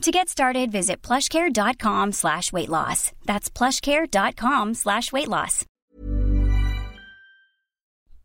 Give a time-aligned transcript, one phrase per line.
[0.00, 3.12] To get started, visit plushcare.com slash weight loss.
[3.26, 5.64] That's plushcare.com slash weight loss.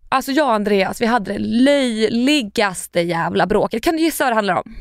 [0.10, 3.84] Alltså jag och Andreas, vi hade det löjligaste jävla bråket.
[3.84, 4.76] Kan du gissa vad det handlar om?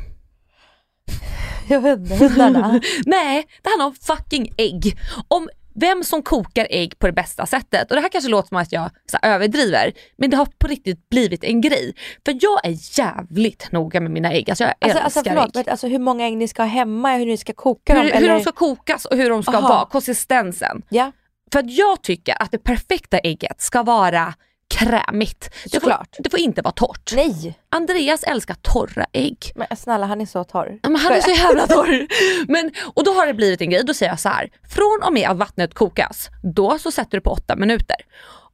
[1.68, 2.80] Jag vet inte, hundarna.
[3.06, 4.98] Nej, det handlar om fucking ägg.
[5.28, 7.90] Om vem som kokar ägg på det bästa sättet.
[7.90, 8.90] Och det här kanske låter som att jag
[9.22, 11.94] här, överdriver, men det har på riktigt blivit en grej.
[12.24, 14.50] För jag är jävligt noga med mina ägg.
[14.50, 15.64] Alltså jag Alltså, älskar alltså, förlåt, ägg.
[15.66, 18.02] men alltså hur många ägg ni ska ha hemma, hur ni ska koka dem?
[18.02, 18.34] Hur, hur eller?
[18.34, 19.68] de ska kokas och hur de ska Aha.
[19.68, 20.82] vara, konsistensen.
[20.88, 21.12] Ja,
[21.52, 24.34] För att jag tycker att det perfekta ägget ska vara
[24.68, 25.50] krämigt.
[25.72, 27.12] Det får, det får inte vara torrt.
[27.16, 27.58] nej.
[27.68, 29.52] Andreas älskar torra ägg.
[29.54, 30.78] Men snälla han är så torr.
[30.82, 32.06] Men han är så jävla torr.
[32.52, 34.50] Men, och då har det blivit en grej, då säger jag så här.
[34.68, 37.96] från och med att vattnet kokas, då så sätter du på åtta minuter.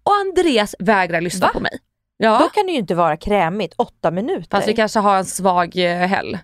[0.03, 1.53] Och Andreas vägrar lyssna Va?
[1.53, 1.79] på mig.
[2.17, 4.47] Ja, Då kan det ju inte vara krämigt, åtta minuter.
[4.51, 6.39] fast vi kanske har en svag eh, häll.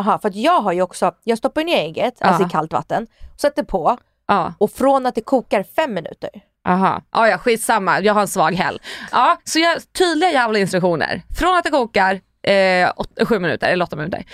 [0.00, 2.46] Aha, för att jag har ju också, jag stoppar ner ägget, alltså Ja.
[2.48, 3.06] i kallt vatten,
[3.40, 6.30] sätter på Ja, och från att det kokar fem minuter
[6.68, 7.02] aha.
[7.12, 8.80] Ja, ja, skitsamma, jag har en svag häll.
[9.12, 11.22] Ja, så jag, tydliga jävla instruktioner.
[11.38, 14.24] Från att det kokar, eh, åt, sju minuter eller åtta minuter.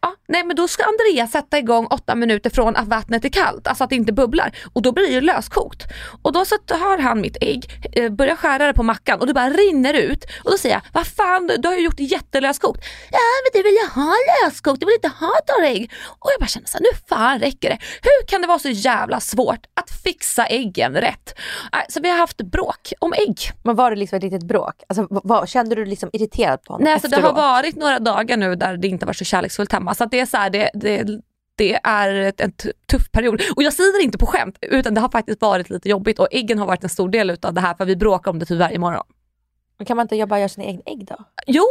[0.00, 3.66] Ja, nej men då ska Andreas sätta igång åtta minuter från att vattnet är kallt,
[3.66, 4.52] alltså att det inte bubblar.
[4.72, 5.82] Och då blir det löskokt.
[6.22, 9.34] Och då så har han mitt ägg, eh, börjar skära det på mackan och det
[9.34, 10.24] bara rinner ut.
[10.44, 12.80] Och då säger jag, vad fan du har ju gjort det jättelöskokt.
[13.10, 15.92] Ja men du vill ju ha löskokt, du vill inte ha torra ägg.
[16.08, 17.78] Och jag bara känner såhär, nu fan räcker det.
[18.02, 21.34] Hur kan det vara så jävla svårt att fixa äggen rätt?
[21.72, 23.38] Äh, Så vi har haft bråk om ägg.
[23.64, 24.74] Men var det liksom ett litet bråk?
[24.88, 27.98] Alltså, vad- kände du dig liksom irriterad på honom Nej, alltså det har varit några
[27.98, 29.94] dagar nu där det inte var så kärleksfullt hemma.
[29.94, 31.20] Så att det är så här, det, det,
[31.56, 32.52] det är ett, en
[32.90, 33.42] tuff period.
[33.56, 36.28] Och jag säger det inte på skämt, utan det har faktiskt varit lite jobbigt och
[36.30, 38.58] äggen har varit en stor del utav det här för vi bråkar om det typ
[38.58, 39.04] varje morgon.
[39.78, 41.16] Men Kan man inte bara göra sina egna ägg då?
[41.46, 41.64] Jo,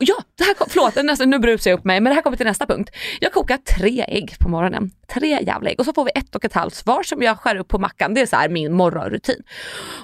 [0.00, 2.36] ja, det här kom, förlåt nästan, nu brusar jag upp mig men det här kommer
[2.36, 2.90] till nästa punkt.
[3.20, 4.90] Jag kokar tre ägg på morgonen.
[5.14, 7.56] Tre jävla ägg och så får vi ett och ett halvt svar som jag skär
[7.56, 8.14] upp på mackan.
[8.14, 9.42] Det är så här min morgonrutin.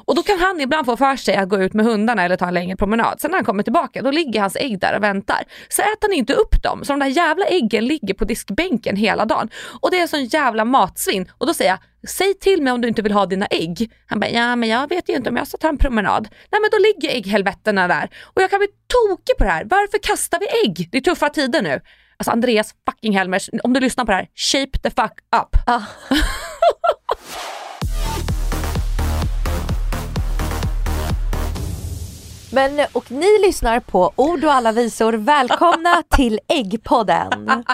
[0.05, 2.49] Och då kan han ibland få för sig att gå ut med hundarna eller ta
[2.49, 3.21] en längre promenad.
[3.21, 5.45] Sen när han kommer tillbaka då ligger hans ägg där och väntar.
[5.69, 9.25] Så äter han inte upp dem så de där jävla äggen ligger på diskbänken hela
[9.25, 9.51] dagen.
[9.81, 11.31] Och det är sån jävla matsvinn.
[11.39, 13.93] Och då säger jag, säg till mig om du inte vill ha dina ägg.
[14.07, 16.29] Han bara, ja men jag vet ju inte om jag ska ta en promenad.
[16.53, 18.11] Nej men då ligger ägghelvetena där.
[18.35, 19.65] Och jag kan bli tokig på det här.
[19.65, 20.89] Varför kastar vi ägg?
[20.93, 21.81] Det är tuffa tider nu.
[22.21, 25.57] Alltså Andreas fucking Helmers, om du lyssnar på det här, shape the fuck up.
[25.67, 25.81] Ah.
[32.53, 35.13] Men, och ni lyssnar på Ord och alla visor.
[35.13, 37.65] Välkomna till Äggpodden.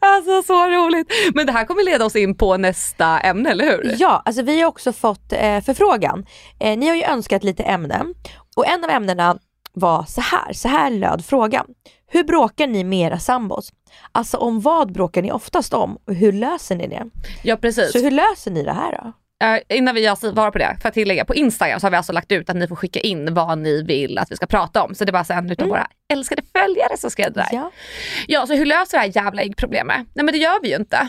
[0.00, 1.12] Alltså så roligt.
[1.34, 3.96] Men det här kommer leda oss in på nästa ämne, eller hur?
[3.98, 6.26] Ja, alltså vi har också fått eh, förfrågan.
[6.60, 8.14] Eh, ni har ju önskat lite ämnen
[8.56, 9.38] och en av ämnena
[9.72, 10.52] var så här.
[10.52, 11.66] Så här löd frågan.
[12.12, 13.72] Hur bråkar ni med era sambos?
[14.12, 17.04] Alltså om vad bråkar ni oftast om och hur löser ni det?
[17.42, 17.92] Ja precis.
[17.92, 19.12] Så hur löser ni det här då?
[19.46, 22.12] Eh, innan vi svarar på det, för att tillägga, på Instagram så har vi alltså
[22.12, 24.94] lagt ut att ni får skicka in vad ni vill att vi ska prata om.
[24.94, 27.48] Så det är bara så en utav våra älskade följare som skrev det där.
[27.52, 27.70] Ja.
[28.26, 30.06] Ja, så hur löser vi det här jävla äggproblemet?
[30.14, 31.08] Nej men det gör vi ju inte.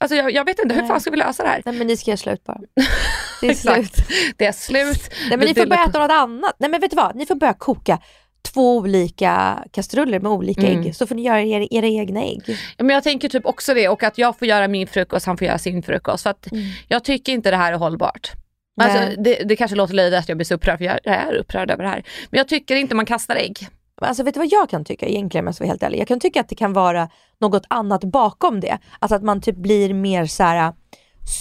[0.00, 0.88] Alltså jag, jag vet inte, hur Nej.
[0.88, 1.62] fan ska vi lösa det här?
[1.64, 2.58] Nej men ni ska göra slut bara.
[3.40, 3.96] Det är slut.
[4.36, 5.10] Det är slut.
[5.28, 6.56] Nej men ni får börja äta något annat.
[6.58, 7.98] Nej men vet du vad, ni får börja koka
[8.42, 10.80] två olika kastruller med olika Mm.
[10.80, 12.42] ägg så får ni göra era, era egna ägg.
[12.46, 15.38] Ja, men jag tänker typ också det och att jag får göra min frukost, han
[15.38, 16.22] får göra sin frukost.
[16.22, 16.46] För att
[16.88, 18.32] jag tycker inte det här är hållbart.
[18.80, 21.70] Alltså, det, det kanske låter löjligt att jag blir så upprörd, för jag, är upprörd
[21.70, 22.04] över det här.
[22.30, 23.68] Men jag tycker inte man kastar ägg.
[24.02, 26.00] Alltså vet du vad jag kan tycka egentligen om jag ska vara helt ärlig?
[26.00, 27.08] Jag kan tycka att det kan vara
[27.40, 28.78] något annat bakom det.
[28.98, 30.72] Alltså att man typ blir mer så här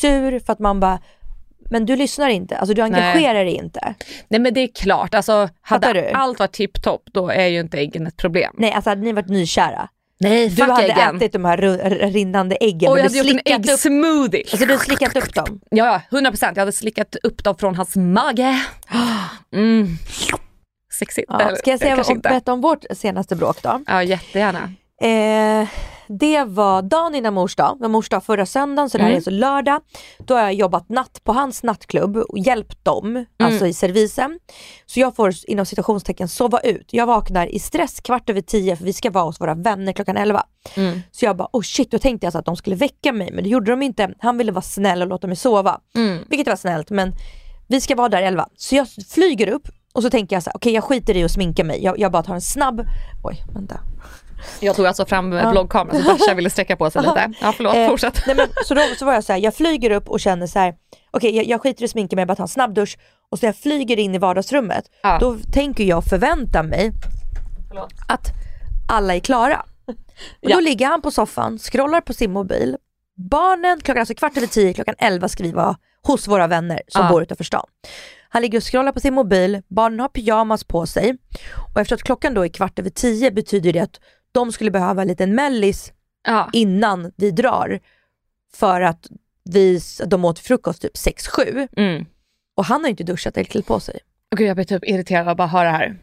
[0.02, 1.00] sur för att man bara,
[1.70, 3.94] men du lyssnar inte, alltså du engagerar dig inte.
[4.28, 6.08] Nej men det är klart, alltså, hade du?
[6.10, 8.54] allt varit tipptopp då är ju inte äggen ett problem.
[8.58, 9.90] Nej alltså hade ni varit nykära,
[10.22, 11.16] Nej, Du hade äggen.
[11.18, 11.58] ätit de här
[12.12, 14.44] rinnande äggen Och jag hade gjort en äggsmoothie.
[14.52, 15.60] alltså, du slickat upp dem.
[15.70, 16.52] Ja, ja, 100%.
[16.56, 18.62] Jag hade slickat upp dem från hans mage.
[19.54, 19.88] Mm.
[21.00, 21.26] Sexigt.
[21.30, 21.56] Ja.
[21.56, 23.82] Ska jag säga berätta om vårt senaste bråk då?
[23.88, 24.74] Ja, jättegärna.
[25.02, 25.68] Eh,
[26.20, 29.16] det var dagen innan mors dag, var mors dag förra söndagen så det här Mm.
[29.16, 29.82] är alltså lördag.
[30.20, 33.26] Då har jag jobbat natt på hans nattklubb och hjälpt dem, Mm.
[33.40, 34.40] alltså i servisen.
[34.86, 36.88] Så jag får inom citationstecken sova ut.
[36.94, 40.18] Jag vaknar i stress kvart över tio för vi ska vara hos våra vänner klockan
[40.18, 40.44] elva.
[40.76, 41.00] Mm.
[41.12, 43.44] Så jag bara oh shit, då tänkte jag så att de skulle väcka mig men
[43.44, 44.14] det gjorde de inte.
[44.20, 45.80] Han ville vara snäll och låta mig sova.
[45.96, 46.24] Mm.
[46.30, 47.14] Vilket var snällt men
[47.68, 48.48] vi ska vara där elva.
[48.56, 51.32] Så jag flyger upp och så tänker jag så här, okej jag skiter i att
[51.32, 51.84] sminka mig.
[51.84, 52.82] Jag, jag bara tar en snabb,
[53.24, 53.80] oj vänta.
[54.60, 55.52] Jag tog alltså fram Ja.
[55.52, 57.32] bloggkameran så Dasha ville sträcka på sig lite.
[57.42, 58.24] Ja, förlåt, Eh, fortsätt.
[58.28, 60.60] Nej, men, så, då, så var jag så här, jag flyger upp och känner så
[60.60, 60.74] här,
[61.12, 62.98] okej jag, jag skiter i sminka mig, jag bara tar en snabbdusch
[63.32, 65.18] och så jag flyger in i vardagsrummet, Ja.
[65.22, 66.92] då tänker jag förvänta mig
[67.68, 67.94] Förlåt.
[68.08, 68.28] att
[68.90, 69.66] alla är klara.
[69.88, 69.96] Och
[70.42, 70.56] Ja.
[70.56, 72.78] Då ligger han på soffan, scrollar på sin mobil.
[73.32, 75.76] Barnen, klockan alltså kvart över tio, klockan elva ska vi vara
[76.08, 77.10] hos våra vänner som Ja.
[77.12, 77.66] bor utanför stan.
[78.30, 81.18] Han ligger och scrollar på sin mobil, barnen har pyjamas på sig
[81.76, 84.00] och efter att klockan då är kvart över tio betyder det att
[84.32, 85.94] de skulle behöva en liten mellis
[86.24, 86.50] Ja.
[86.54, 87.80] innan vi drar
[88.54, 89.08] för att
[89.44, 92.06] vi, de åt frukost typ 6-7 Mm.
[92.56, 94.00] och han har inte duschat eller klätt på sig.
[94.32, 95.98] Och Gud, jag blir typ irriterad av att bara höra det här.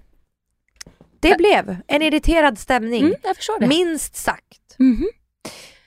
[1.20, 3.66] Det blev en irriterad stämning, Mm, jag förstår det.
[3.66, 4.76] minst sagt.
[4.78, 5.08] Mhm.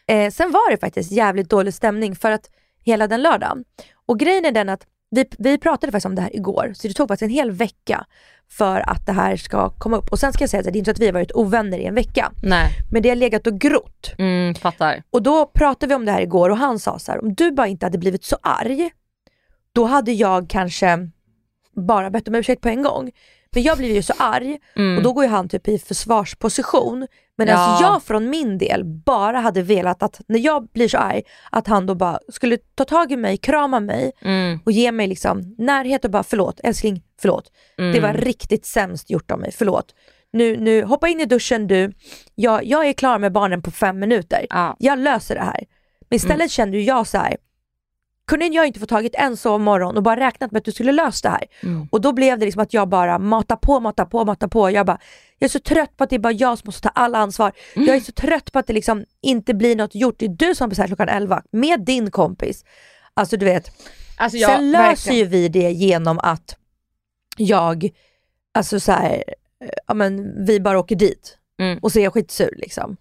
[0.08, 2.50] Eh, sen var det faktiskt jävligt dålig stämning för att
[2.86, 3.64] hela den lördagen.
[4.06, 6.94] Och grejen är den att vi, vi pratade faktiskt om det här igår, så det
[6.94, 8.06] tog faktiskt en hel vecka
[8.52, 10.12] för att det här ska komma upp.
[10.12, 11.78] Och sen ska jag säga att det är inte så att vi har varit ovänner
[11.78, 14.12] i en vecka, Nej, men det har legat och grott.
[14.18, 15.04] mm, fattar.
[15.10, 17.52] Och då pratade vi om det här igår och han sa så här, om du
[17.52, 18.90] bara inte hade blivit så arg,
[19.74, 21.10] då hade jag kanske
[21.76, 23.12] bara bett om ursäkt på en gång.
[23.54, 24.98] Men jag blev ju så arg Mm.
[24.98, 27.08] och då går ju han typ i försvarsposition.
[27.38, 27.54] Men Ja.
[27.56, 31.68] alltså jag från min del bara hade velat att när jag blir så arg, att
[31.68, 34.60] han då bara skulle ta tag i mig, krama mig Mm.
[34.66, 37.52] och ge mig liksom närhet och bara förlåt älskling, förlåt.
[37.78, 37.94] Mm.
[37.94, 39.96] Det var riktigt sämst gjort av mig, förlåt.
[40.34, 41.92] Nu, nu hoppa in i duschen du,
[42.36, 44.76] jag, jag är klar med barnen på fem minuter Ja.
[44.80, 45.64] jag löser det här.
[46.10, 46.50] Men istället Mm.
[46.50, 47.38] kände jag så här.
[48.30, 51.30] Kunde jag inte få tagit en sovmorgon och bara räknat med att du skulle lösa
[51.30, 51.46] det här?
[51.64, 51.88] Mm.
[51.92, 54.72] Och då blev det liksom att jag bara matar på, matar på, matar på.
[54.72, 55.00] Jag bara,
[55.40, 57.52] jag är så trött på att det är bara jag som måste ta alla ansvar.
[57.76, 57.88] Mm.
[57.88, 60.16] Jag är så trött på att det liksom inte blir något gjort.
[60.20, 62.66] Det är du som bestämmer klockan 11 med din kompis.
[63.14, 63.72] Alltså du vet,
[64.20, 66.56] Alltså, ja, sen löser ju vi det genom att
[67.38, 67.90] jag,
[68.54, 69.24] alltså så här,
[69.88, 71.38] ja men vi bara åker dit.
[71.60, 71.80] Mm.
[71.82, 72.98] Och så är jag skitsur liksom.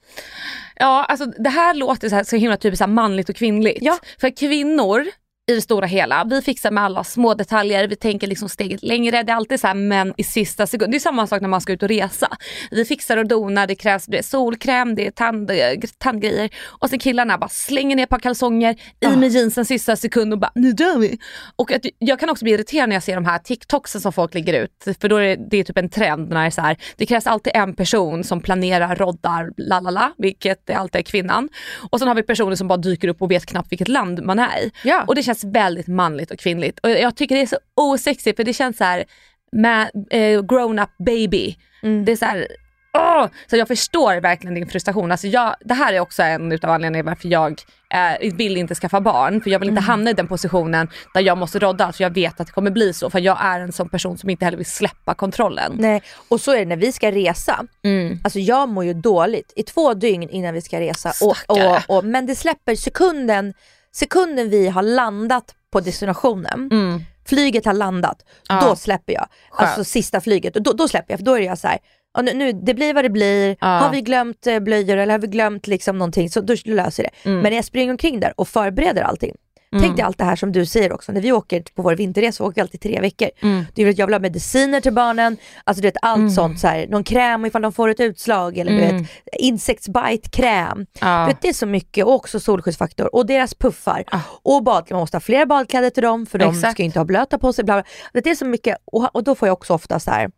[0.76, 3.78] Ja, alltså det här låter så, här, så himla typiskt så manligt och kvinnligt.
[3.80, 3.98] Ja.
[4.20, 5.06] För kvinnor
[5.48, 9.22] i det stora hela, vi fixar med alla små detaljer, vi tänker liksom steget längre.
[9.22, 10.92] Det är alltid så här män i sista sekund.
[10.92, 12.36] Det är samma sak när man ska ut och resa.
[12.70, 15.50] Vi fixar och donar, det krävs det är solkräm, det är tand,
[15.98, 16.50] tandgrejer.
[16.66, 20.38] Och sen killarna bara slänger ner ett par kalsonger, i med jeansen sista sekund och
[20.38, 21.18] bara nu dör vi.
[21.56, 24.34] Och att, jag kan också bli irriterad när jag ser de här TikToksen som folk
[24.34, 24.84] lägger ut.
[25.00, 27.06] För då är det, det är typ en trend när det är så här, det
[27.06, 31.48] krävs alltid en person som planerar, roddar, lalala, vilket är alltid är kvinnan.
[31.90, 34.38] Och sen har vi personer som bara dyker upp och vet knappt vilket land man
[34.38, 34.70] är i.
[34.84, 35.04] Ja.
[35.06, 36.78] Och det känns väldigt manligt och kvinnligt.
[36.78, 39.04] Och jag tycker det är så osexigt för det känns så här
[39.52, 41.56] med eh, grown up baby.
[41.82, 42.04] Mm.
[42.04, 42.46] Det är så här,
[42.92, 43.26] åh!
[43.46, 45.12] Så jag förstår verkligen din frustration.
[45.12, 49.00] Alltså jag, det här är också en utav anledningarna varför jag eh, vill inte skaffa
[49.00, 49.40] barn.
[49.40, 51.92] För jag vill inte hamna i den positionen där jag måste rodda.
[51.92, 53.10] För jag vet att det kommer bli så.
[53.10, 55.76] För jag är en sån person som inte heller vill släppa kontrollen.
[55.78, 57.66] Nej, och så är det när vi ska resa.
[57.84, 58.20] Mm.
[58.24, 61.12] Alltså jag mår ju dåligt i två dygn innan vi ska resa.
[61.22, 63.54] Och, och, och, men det släpper sekunden,
[63.98, 66.68] sekunden vi har landat på destinationen.
[66.72, 67.00] Mm.
[67.28, 68.60] Flyget har landat, Ja.
[68.68, 69.26] då släpper jag.
[69.50, 69.68] Skönt.
[69.68, 71.18] Alltså sista flyget, då, då släpper jag.
[71.18, 71.78] För då är jag så här,
[72.22, 73.56] nu, nu, det blir vad det blir.
[73.60, 73.66] Ja.
[73.66, 77.10] Har vi glömt eh, blöjor eller har vi glömt liksom någonting så då löser det.
[77.28, 77.40] Mm.
[77.40, 79.34] Men när jag springer omkring där och förbereder allting.
[79.70, 82.44] Tänk dig allt det här som du säger också, när vi åker på vår vinterresa,
[82.44, 83.28] vi åker alltid tre veckor.
[83.42, 83.64] Mm.
[83.76, 86.86] Är att jag vill ha mediciner till barnen, alltså du vet allt sånt, så här,
[86.86, 88.96] någon kräm ifall de får ett utslag eller du Mm.
[89.02, 89.08] vet
[89.38, 90.86] insektsbite-kräm.
[91.00, 91.20] Ja.
[91.20, 94.04] Du vet, det är så mycket och också solskyddsfaktor och deras puffar.
[94.06, 94.20] Ah.
[94.42, 96.72] Och badkläder, man måste ha fler badkläder till dem för de Exakt.
[96.72, 97.64] ska inte ha blöta på sig.
[97.64, 97.74] Bla
[98.12, 98.20] bla.
[98.22, 100.30] Det är så mycket och, och då får jag också ofta så här,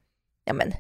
[0.44, 0.72] ja men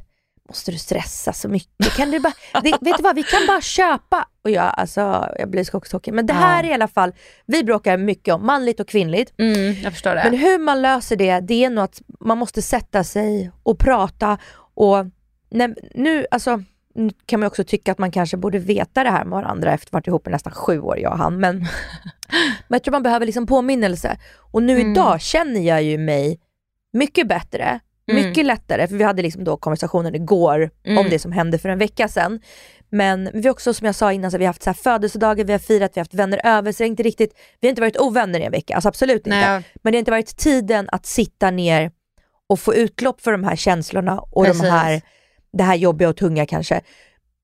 [0.50, 1.92] måste du stressa så mycket?
[1.96, 4.28] Kan du bara, det, vet du vad, vi kan bara köpa.
[4.44, 6.14] Och jag, alltså, jag blir skogstokig.
[6.14, 7.12] Men det här är i alla fall,
[7.46, 9.32] vi bråkar mycket om manligt och kvinnligt.
[9.38, 10.22] Mm, jag förstår det.
[10.30, 14.38] Men hur man löser det, det är nog att man måste sätta sig och prata
[14.74, 15.06] och
[15.50, 16.62] när, nu, alltså,
[16.94, 19.86] nu kan man också tycka att man kanske borde veta det här med varandra efter
[19.88, 21.36] att ha varit ihop i nästan sju år jag och han.
[21.40, 21.58] Men,
[22.68, 24.18] men jag tror man behöver liksom påminnelse.
[24.36, 24.92] Och nu Mm.
[24.92, 26.40] idag känner jag ju mig
[26.92, 27.80] mycket bättre,
[28.10, 28.28] Mm.
[28.28, 30.98] mycket lättare, för vi hade liksom då konversationen igår Mm.
[30.98, 32.40] om det som hände för en vecka sedan.
[32.92, 35.52] Men vi har också som jag sa innan, så vi har haft så födelsedagar, vi
[35.52, 36.72] har firat, vi har haft vänner över.
[36.72, 39.26] Så det är inte riktigt, vi har inte varit ovänner i en vecka, alltså absolut
[39.26, 39.30] inte.
[39.30, 39.62] Nej.
[39.82, 41.90] Men det har inte varit tiden att sitta ner
[42.48, 44.62] och få utlopp för de här känslorna och Precis.
[44.62, 45.02] de här,
[45.52, 46.80] det här jobbiga och tunga kanske.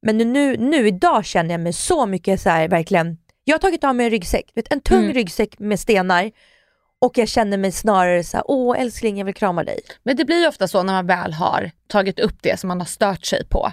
[0.03, 3.85] Men nu, nu idag känner jag mig så mycket så här, verkligen, jag har tagit
[3.85, 5.13] av mig en ryggsäck, vet, en tung Mm.
[5.13, 6.31] ryggsäck med stenar
[7.01, 9.81] och jag känner mig snarare så här, åh älskling jag vill krama dig.
[10.03, 12.81] Men det blir ju ofta så när man väl har tagit upp det som man
[12.81, 13.73] har stört sig på.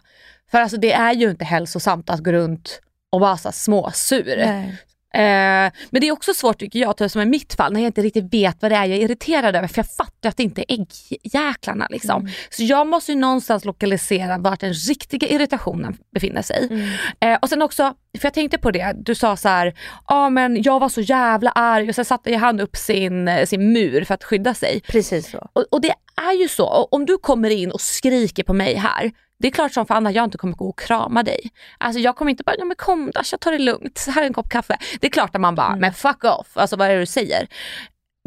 [0.52, 4.38] För alltså det är ju inte hälsosamt att gå runt och vara så småsur.
[4.38, 4.78] Nej.
[5.14, 7.88] Eh, men det är också svårt tycker jag, typ som i mitt fall, när jag
[7.88, 9.68] inte riktigt vet vad det är jag är irriterad över.
[9.68, 11.88] För jag fattar att det inte är äggjäklarna.
[11.90, 12.22] Liksom.
[12.22, 12.32] Mm.
[12.50, 16.68] Så jag måste ju någonstans lokalisera vart den riktiga irritationen befinner sig.
[16.72, 16.90] Mm.
[17.20, 19.74] Eh, och sen också, för jag tänkte på det, du sa så här,
[20.08, 23.74] ja men jag var så jävla arg och sen satte han upp sin, eh, sin
[23.74, 24.82] mur för att skydda sig.
[24.88, 25.50] Precis så.
[25.54, 28.76] Och, och det är ju så, och om du kommer in och skriker på mig
[28.76, 29.12] här,
[29.44, 31.52] det är klart som fan att jag inte kommer gå och krama dig.
[31.78, 34.26] Alltså jag kommer inte bara, ja men kom Dash, jag tar det lugnt, här är
[34.26, 34.78] en kopp kaffe.
[35.00, 37.48] Det är klart att man bara, men fuck off, alltså vad är det du säger?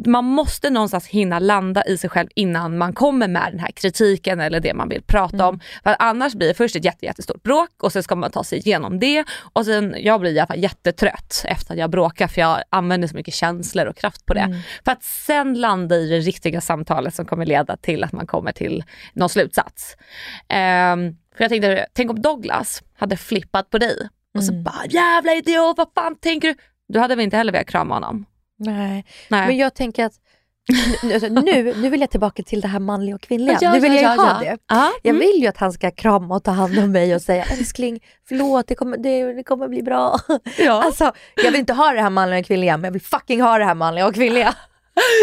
[0.04, 4.40] Man måste någonstans hinna landa i sig själv innan man kommer med den här kritiken
[4.40, 5.60] eller det man vill prata om.
[5.82, 8.58] För annars blir det först ett jätte, jättestort bråk och sen ska man ta sig
[8.58, 9.24] igenom det.
[9.52, 13.08] Och sen, jag blir i alla fall jättetrött efter att jag bråkar för jag använder
[13.08, 14.62] så mycket känslor och kraft på det.
[14.84, 18.52] För att sen landa i det riktiga samtalet som kommer leda till att man kommer
[18.52, 19.96] till någon slutsats.
[20.48, 25.32] Ehm, för jag tänkte, tänk om Douglas hade flippat på dig och så bara jävla
[25.34, 26.54] idiot, vad fan tänker du?
[26.88, 28.26] Du hade väl inte heller velat krama honom?
[28.58, 29.04] Nej.
[29.28, 29.46] Nej.
[29.46, 30.12] Men jag tänker att
[31.02, 33.58] nu, alltså, nu, nu vill jag tillbaka till det här manliga och kvinnliga.
[33.60, 34.58] Ja, nu vill ja, jag ha det.
[34.68, 35.20] Ja, Jag mm.
[35.20, 38.66] vill ju att han ska krama och ta hand om mig och säga älskling, förlåt
[38.66, 40.18] det kommer, det, det kommer bli bra.
[40.58, 40.82] Ja.
[40.82, 43.58] Alltså, jag vill inte ha det här manliga och kvinnliga men jag vill fucking ha
[43.58, 44.54] det här manliga och kvinnliga.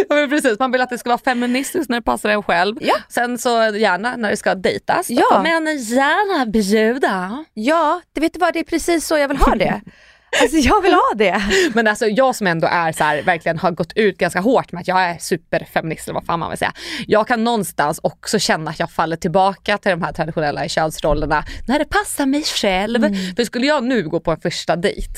[0.10, 2.76] Ja, men precis, man vill att det ska vara feministiskt när det passar en själv.
[2.82, 2.96] Ja.
[3.10, 5.10] Sen så gärna när det ska dejtas.
[5.10, 5.22] Ja.
[5.22, 7.46] Då får man gärna bjuda.
[7.54, 9.82] Ja, det vet du vad, det är precis så jag vill ha det.
[10.42, 11.42] Alltså jag vill ha det.
[11.74, 14.82] Men alltså jag som ändå är så här, verkligen har gått ut ganska hårt med
[14.82, 16.74] att jag är superfeminist eller vad fan man vill säga.
[17.08, 21.80] Jag kan någonstans också känna att jag faller tillbaka till de här traditionella könsrollerna när
[21.80, 23.02] det passar mig själv.
[23.36, 25.14] För skulle jag nu gå på en första dejt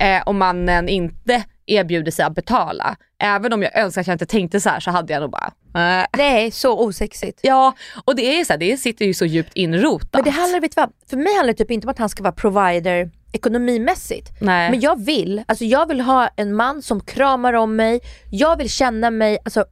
[0.00, 4.26] eh, och mannen inte erbjuder sig att betala, även om jag önskar att jag inte
[4.26, 6.06] tänkte så här så hade jag nog bara äh.
[6.16, 7.40] Nej, så osexigt.
[7.42, 10.10] Ja, och det är så här, det sitter ju så djupt inrotat.
[10.12, 12.08] Men det handlar, vet du vad, för mig handlar det typ inte om att han
[12.08, 14.30] ska vara provider ekonomimässigt.
[14.40, 14.70] Nej.
[14.70, 18.00] Men jag vill, alltså jag vill ha en man som kramar om mig,
[18.30, 19.64] jag vill känna mig, alltså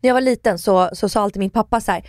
[0.00, 2.04] när jag var liten så, så sa alltid min pappa så här.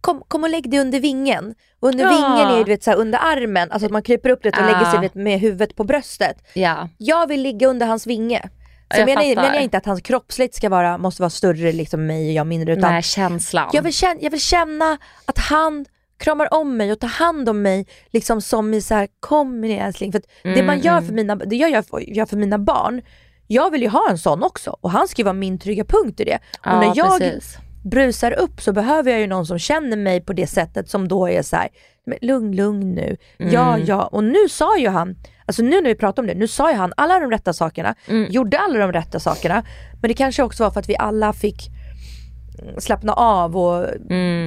[0.00, 1.54] Kom, kom och lägg dig under vingen.
[1.80, 2.10] Och under Ja.
[2.10, 4.60] vingen är ju du vet, så här, under armen, alltså att man kryper upp lite
[4.60, 4.70] och Ah.
[4.72, 6.36] lägger sig vet, med huvudet på bröstet.
[6.54, 6.88] Ja.
[6.98, 8.42] Jag vill ligga under hans vinge.
[8.94, 12.06] Så Jag menar, menar jag inte att hans kroppsligt ska vara, måste vara större liksom
[12.06, 13.70] mig och jag mindre utan Nej, känslan.
[13.72, 15.86] jag vill, känna, jag vill känna att han
[16.20, 19.78] kramar om mig och tar hand om mig liksom som i så här, kom min
[19.78, 20.12] älskling.
[20.12, 23.02] För att det man gör för mina, det jag gör för, gör för mina barn,
[23.46, 26.20] jag vill ju ha en sån också och han ska ju vara min trygga punkt
[26.20, 26.38] i det.
[26.64, 27.56] ja, och när jag precis.
[27.84, 31.28] brusar upp så behöver jag ju någon som känner mig på det sättet som då
[31.28, 31.68] är så här,
[32.20, 33.16] lugn, lugn nu.
[33.38, 34.02] Ja, ja.
[34.04, 36.76] Och nu sa ju han, alltså nu när vi pratar om det, nu sa ju
[36.76, 37.94] han alla de rätta sakerna,
[38.30, 39.64] gjorde alla de rätta sakerna.
[40.00, 41.79] Men det kanske också var för att vi alla fick mm,
[42.78, 43.86] slappna av och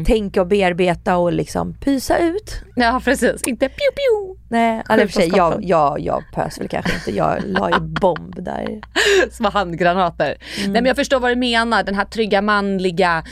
[0.05, 2.61] tänka och bearbeta och liksom pysa ut.
[2.75, 4.39] Ja precis, inte pew pew.
[4.49, 8.43] Nej, och för sig, jag, jag, jag pös väl kanske inte, jag la ju bomb
[8.43, 8.81] där.
[9.31, 10.35] Små handgranater.
[10.57, 13.23] Nej men jag förstår vad du menar, den här trygga manliga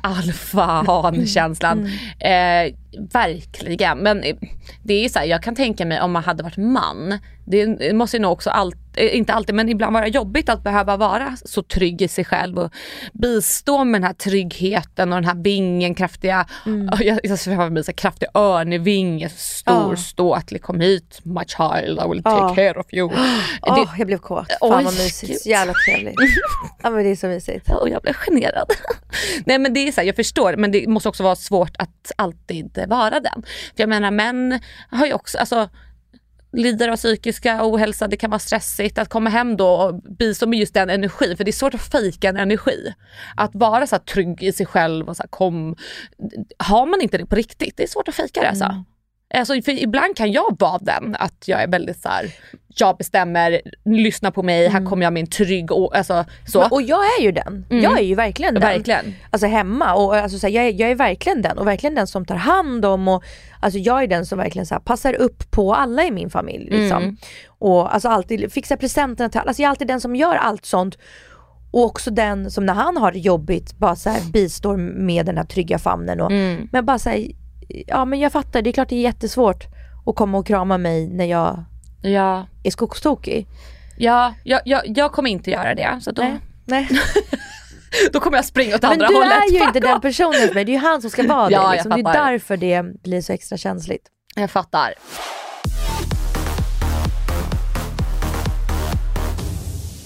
[0.00, 1.86] alfahan-känslan.
[2.20, 2.74] Eh,
[3.12, 3.98] verkligen.
[3.98, 4.36] Men eh,
[4.82, 8.16] det är så här, jag kan tänka mig om man hade varit man, det måste
[8.16, 12.02] ju nog också allt, inte alltid men ibland vara jobbigt att behöva vara så trygg
[12.02, 12.72] i sig själv och
[13.12, 16.46] bistå med den här tryggheten och den här vingen, kraftiga,
[17.00, 19.96] jag, jag ser framför mig så kraftig örnevinge, stor, Ja.
[19.96, 22.54] ståtlig, kom hit my child, I will take Ja.
[22.54, 23.10] care of you.
[23.62, 24.46] Åh, Det- jag blev kåt.
[24.60, 26.14] Oj, Fan vad mysigt, så jävla trevligt.
[26.82, 27.70] ja men det är så mysigt.
[27.80, 28.66] och jag blev generad.
[29.44, 32.12] Nej men det är så här, jag förstår men det måste också vara svårt att
[32.16, 33.42] alltid vara den.
[33.76, 35.68] För jag menar män har ju också, alltså
[36.52, 40.58] lider av psykiska ohälsa, det kan vara stressigt att komma hem då och bistå med
[40.58, 41.36] just den energin.
[41.36, 42.94] För det är svårt att fejka en energi.
[43.36, 45.76] Att vara så här trygg i sig själv och så här, kom.
[46.58, 48.64] Har man inte det på riktigt, det är svårt att fejka det alltså.
[48.64, 48.84] Mm.
[49.34, 52.34] Alltså, för ibland kan jag vara den, att jag är väldigt så här,
[52.76, 56.60] jag bestämmer, lyssna på mig, här kommer jag med en trygg, och, alltså, så.
[56.60, 57.66] Men, och jag är ju den.
[57.68, 58.62] Jag är ju verkligen den.
[58.62, 59.14] Verkligen.
[59.30, 62.06] Alltså hemma och alltså, så här, jag, är, jag är verkligen den och verkligen den
[62.06, 63.24] som tar hand om och
[63.60, 66.70] alltså, jag är den som verkligen så här, passar upp på alla i min familj.
[66.70, 67.16] Liksom.
[67.48, 69.48] Och alltså, alltid fixar presenterna till alla.
[69.48, 70.98] Alltså, jag är alltid den som gör allt sånt.
[71.72, 75.36] Och också den som när han har det jobbigt bara så här, bistår med den
[75.36, 76.20] här trygga famnen.
[76.20, 76.32] Och,
[76.72, 77.26] Men bara så här,
[77.86, 79.64] ja men jag fattar, det är klart det är jättesvårt
[80.04, 81.64] och komma och krama mig när jag
[82.02, 83.46] Ja, är skogstokig.
[83.98, 85.98] ja jag, jag, jag kommer inte göra det.
[86.02, 86.88] Så då, Nej.
[88.12, 89.32] då kommer jag springa åt Men andra du hållet.
[89.32, 91.50] är ju Fuck inte den personen för mig, det är ju han som ska vara
[91.50, 91.72] Ja, det.
[91.72, 91.90] Liksom.
[91.90, 94.02] Det är därför det blir så extra känsligt.
[94.36, 94.94] Jag fattar.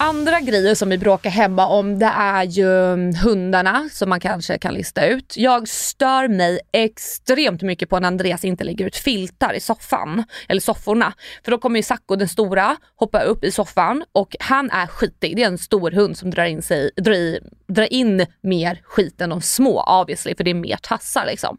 [0.04, 4.58] Andra grejer som vi bråkar hemma om det är ju mm, hundarna som man kanske
[4.58, 5.36] kan lista ut.
[5.36, 10.60] Jag stör mig extremt mycket på när Andreas inte lägger ut filtar i soffan, eller
[10.60, 11.12] sofforna.
[11.44, 15.36] För då kommer ju Sacco den stora hoppa upp i soffan och han är skitig.
[15.36, 19.20] Det är en stor hund som drar in, sig, drar i, drar in mer skit
[19.20, 21.58] än de små obviously för det är mer tassar liksom.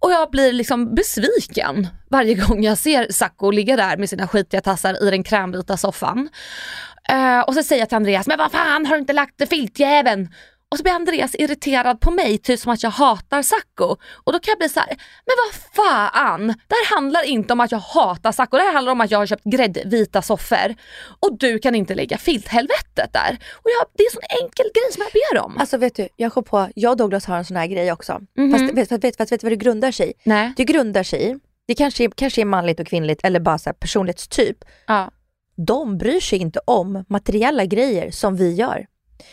[0.00, 4.60] Och jag blir liksom besviken varje gång jag ser Sacco ligga där med sina skitiga
[4.60, 6.28] tassar i den krämvita soffan.
[7.08, 10.28] Eh, och så säger jag till Andreas, men vad fan har du inte lagt filtjäveln?
[10.70, 13.96] Och så blir Andreas irriterad på mig, typ som att jag hatar Sacco.
[14.24, 14.88] Och då kan jag bli så här,
[15.26, 16.46] men vad fan!
[16.46, 19.18] Det här handlar inte om att jag hatar Sacco, det här handlar om att jag
[19.18, 20.74] har köpt gräddvita soffor.
[21.20, 23.38] Och du kan inte lägga filthelvetet där.
[23.54, 25.58] Och jag, det är en sån enkel grej som jag ber om.
[25.58, 28.20] Alltså vet du, jag kom på, jag och Douglas har en sån här grej också.
[28.38, 28.52] Mhm.
[28.52, 30.12] Fast vet, vet, vet, du vad det grundar sig i?
[30.24, 30.52] Nej.
[30.56, 33.68] Det grundar sig i, det kanske, är- kanske är manligt och kvinnligt eller bara så
[33.70, 34.56] här personlighetstyp.
[34.86, 35.10] Ja.
[35.66, 38.86] De bryr sig inte om materiella grejer som vi gör.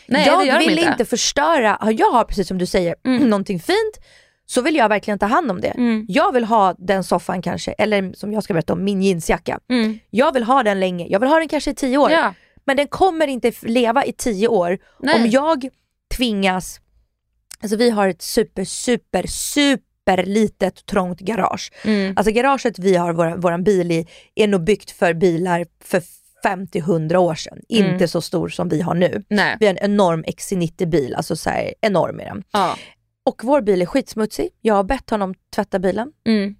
[0.08, 0.92] Nej, jag det gör de vill inte.
[0.92, 1.06] inte.
[1.06, 3.24] förstöra, jag har precis som du säger, Mm.
[3.30, 4.00] någonting fint,
[4.46, 5.68] så vill jag verkligen ta hand om det.
[5.68, 6.06] Mm.
[6.10, 9.60] Jag vill ha den soffan kanske, eller som jag ska berätta om, min jeansjacka.
[9.70, 10.00] Mm.
[10.10, 12.12] Jag vill ha den länge, jag vill ha den kanske i tio år.
[12.12, 12.34] Ja.
[12.65, 15.15] Men den kommer inte leva i tio år Nej.
[15.24, 15.68] om jag
[16.18, 16.80] tvingas,
[17.62, 21.72] alltså vi har ett super, super, super litet trångt garage.
[21.84, 22.13] Mm.
[22.18, 26.01] Alltså garaget vi har vår, våran bil i är nog byggt för bilar för
[26.46, 27.60] 50-100 år sedan.
[27.70, 27.94] Mm.
[27.94, 29.24] Inte så stor som vi har nu.
[29.30, 29.58] Nej.
[29.60, 32.44] Vi har en enorm XC90 bil, alltså så här enorm är den.
[32.52, 32.78] Ja.
[33.24, 34.50] Och vår bil är skitsmutsig.
[34.62, 36.12] Jag har bett honom tvätta bilen.
[36.28, 36.56] Mm.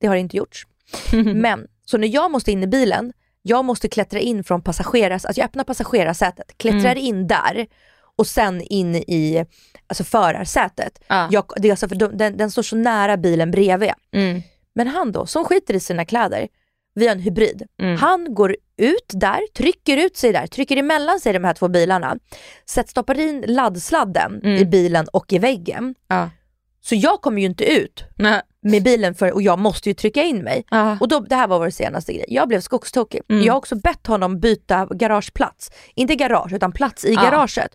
[0.00, 0.66] Det har inte gjorts.
[1.34, 3.12] Men, så när jag måste in i bilen,
[3.42, 7.04] jag måste klättra in från passagerares, alltså jag öppnar passagerarsätet, klättrar Mm.
[7.04, 7.66] in där
[8.16, 9.44] och sen in i
[9.86, 11.00] alltså förarsätet.
[11.08, 11.28] Ja.
[11.30, 13.90] Jag, det är alltså för de, den, den står så nära bilen bredvid.
[14.12, 14.42] Mm.
[14.74, 16.48] Men han då, som skiter i sina kläder,
[16.94, 17.62] vi har en hybrid.
[17.82, 17.96] Mm.
[17.96, 22.16] Han går ut där, trycker ut sig där, trycker emellan sig de här två bilarna,
[22.66, 24.56] sätter, stoppar in laddsladden Mm.
[24.56, 25.94] i bilen och i väggen.
[26.08, 26.30] Ja.
[26.80, 28.42] Så jag kommer ju inte ut Nej.
[28.70, 30.64] Med bilen för, och jag måste ju trycka in mig.
[30.70, 30.96] Ja.
[31.00, 32.24] Och då, det här var vår senaste grej.
[32.28, 33.20] Jag blev skogstokig.
[33.28, 33.42] Mm.
[33.44, 35.70] Jag har också bett honom byta garageplats.
[35.94, 37.22] Inte garage utan plats i Ja.
[37.22, 37.70] garaget.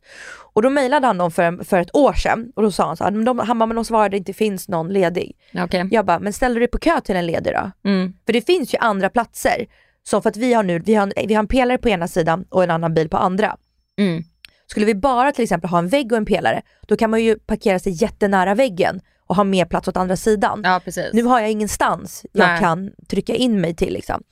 [0.53, 3.03] Och då mejlade han dem för, för ett år sedan och då sa han så
[3.03, 5.35] här, de, han bara, men de svarade inte finns någon ledig.
[5.57, 5.87] Okej.
[5.91, 7.89] Jag bara, men ställer du dig på kö till en ledig då?
[7.89, 8.13] Mm.
[8.25, 9.65] För det finns ju andra platser.
[10.03, 12.45] Som för att vi har nu, vi har, vi har en pelare på ena sidan
[12.49, 13.55] och en annan bil på andra.
[13.99, 14.23] Mm.
[14.67, 17.39] Skulle vi bara till exempel ha en vägg och en pelare, då kan man ju
[17.39, 20.61] parkera sig jättenära väggen och ha mer plats åt andra sidan.
[20.63, 20.81] Ja.
[21.13, 22.59] Nu har jag ingenstans jag Nej.
[22.59, 23.93] kan trycka in mig till.
[23.93, 24.23] Liksom.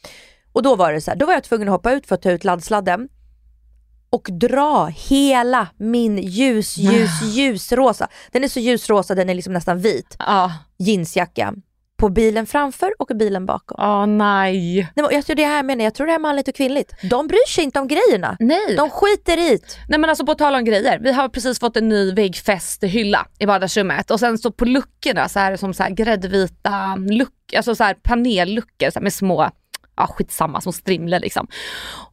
[0.54, 2.22] Och då var det så här, då var jag tvungen att hoppa ut för att
[2.22, 3.10] ta ut laddsladden
[4.10, 9.80] och dra hela min ljus, ljus, ljusrosa, den är så ljusrosa den är liksom nästan
[9.80, 10.54] vit, Ja.
[10.78, 11.54] jeansjacka
[12.02, 13.76] på bilen framför och bilen bakom.
[13.80, 14.76] Åh nej.
[14.96, 16.94] Nej, men jag tror det här menar, jag tror det här är manligt och kvinnligt.
[17.10, 18.38] De bryr sig inte om grejerna.
[18.40, 18.76] Nej.
[18.78, 19.60] De skiter i.
[19.90, 23.46] Nej men alltså på tal om grejer, vi har precis fått en ny väggfästhylla i
[23.46, 27.76] vardagsrummet och sen så på luckorna så är det som så här gräddvita luck, alltså
[27.76, 29.50] så här panelluckor så här med små,
[30.02, 31.48] ja skitsamma, små strimlor liksom.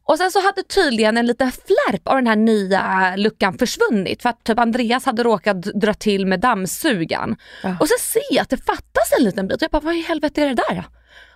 [0.03, 4.29] Och sen så hade tydligen en liten flärp av den här nya luckan försvunnit för
[4.29, 7.35] att typ Andreas hade råkat dra till med dammsugan.
[7.63, 7.77] Ja.
[7.79, 10.01] Och så ser jag att det fattas en liten bit och jag bara, vad i
[10.01, 10.83] helvete är det där?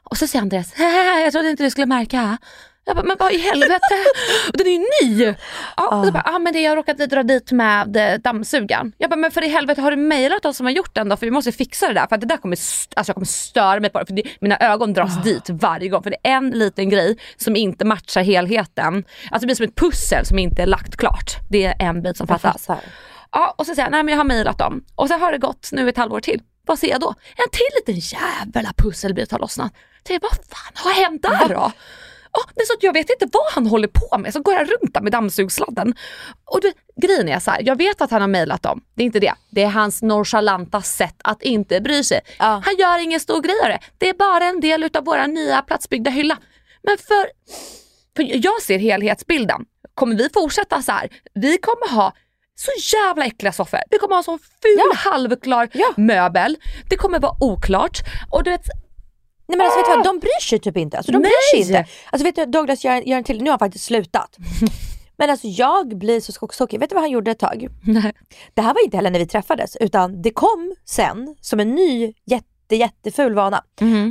[0.04, 2.38] Och så säger Andreas, "Haha, jag trodde inte du skulle märka.
[2.86, 3.96] Jag bara, men vad i helvete?
[4.54, 5.36] Den är ju ny!
[5.78, 8.94] Ja, så bara, ah, men det jag råkade dra dit med eh, dammsugaren.
[8.98, 11.18] Jag bara, men för i helvete har du mejlat oss som har gjort den då?
[11.18, 12.08] För vi måste fixa det där.
[12.08, 12.58] För att det där kommer,
[12.96, 14.06] alltså jag kommer störa mig på det.
[14.06, 16.04] För det, mina ögon dras dit varje gång.
[16.04, 18.96] För det är en liten grej som inte matchar helheten.
[18.96, 21.36] Alltså det blir som ett pussel som inte är lagt klart.
[21.50, 22.68] Det är en bit som fattas.
[23.32, 24.84] Ja, och så säger jag, nej men jag har mejlat dem.
[24.96, 26.42] Och så har det gått nu ett halvår till.
[26.66, 27.14] Vad ser jag då?
[27.36, 29.74] En till liten jävla pusselbit har lossnat.
[29.98, 31.72] Jag tänker, vad fan har hänt där då?
[32.34, 34.66] Ja, men så att jag vet inte vad han håller på med, så går han
[34.66, 35.94] runt där med dammsugsladden.
[36.46, 39.06] Och du, grejen är så här, jag vet att han har mejlat dem, det är
[39.06, 39.34] inte det.
[39.52, 42.22] Det är hans nonchalanta sätt att inte bry sig.
[42.40, 42.62] Ja.
[42.66, 43.80] Han gör ingen stor grej av det.
[43.98, 46.38] Det är bara en del utav våra nya platsbyggda hylla.
[46.84, 47.26] Men för,
[48.16, 49.66] för jag ser helhetsbilden.
[49.94, 52.14] Kommer vi fortsätta så här, vi kommer ha
[52.56, 53.80] så jävla äckliga soffor.
[53.90, 54.96] Vi kommer ha en sån ful Ja.
[55.12, 55.94] halvklar Ja.
[55.98, 56.58] möbel.
[56.90, 57.98] Det kommer vara oklart.
[58.32, 58.66] Och du vet,
[59.48, 60.98] Nej men alltså vet du vad, de bryr sig typ inte.
[60.98, 61.80] Alltså, de bryr sig Nej.
[61.80, 61.92] inte.
[62.12, 64.38] Alltså vet du, Douglas gör, gör en till, nu har han faktiskt slutat.
[65.18, 66.80] men alltså jag blir så skogstokig.
[66.80, 67.68] Vet du vad han gjorde ett tag?
[67.84, 68.14] nej.
[68.54, 72.14] Det här var inte heller när vi träffades utan det kom sen som en ny
[72.26, 73.64] jätte, jätteful vana.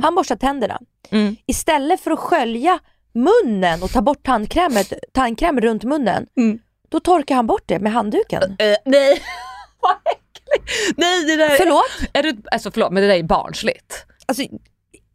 [0.03, 0.79] Han borstar tänderna.
[1.11, 1.35] Mm.
[1.45, 2.79] Istället för att skölja
[3.13, 6.59] munnen och ta bort tandkrämet, tandkräm runt munnen, Mm.
[6.89, 8.43] då torkar han bort det med handduken.
[8.43, 9.21] Eh, nej,
[9.79, 10.97] vad äckligt.
[10.97, 12.09] Nej det där Förlåt?
[12.13, 14.05] Är du, alltså förlåt men det där är barnsligt.
[14.25, 14.43] Alltså,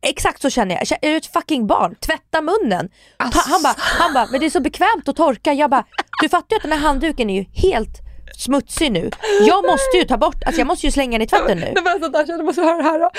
[0.02, 0.98] exakt så känner jag.
[1.02, 1.94] Är du ett fucking barn?
[1.94, 2.88] Tvätta munnen.
[3.16, 3.50] Alltså.
[3.50, 5.52] han bara, han bara, men det är så bekvämt att torka.
[5.52, 5.84] Jag bara,
[6.22, 8.07] du fattar ju att den här handduken är ju helt
[8.38, 9.10] smutsig nu.
[9.46, 11.72] Jag måste ju ta bort, alltså jag måste ju slänga den i tvätten nu.
[11.74, 13.10] Men alltså, Dasha, du måste höra det här då.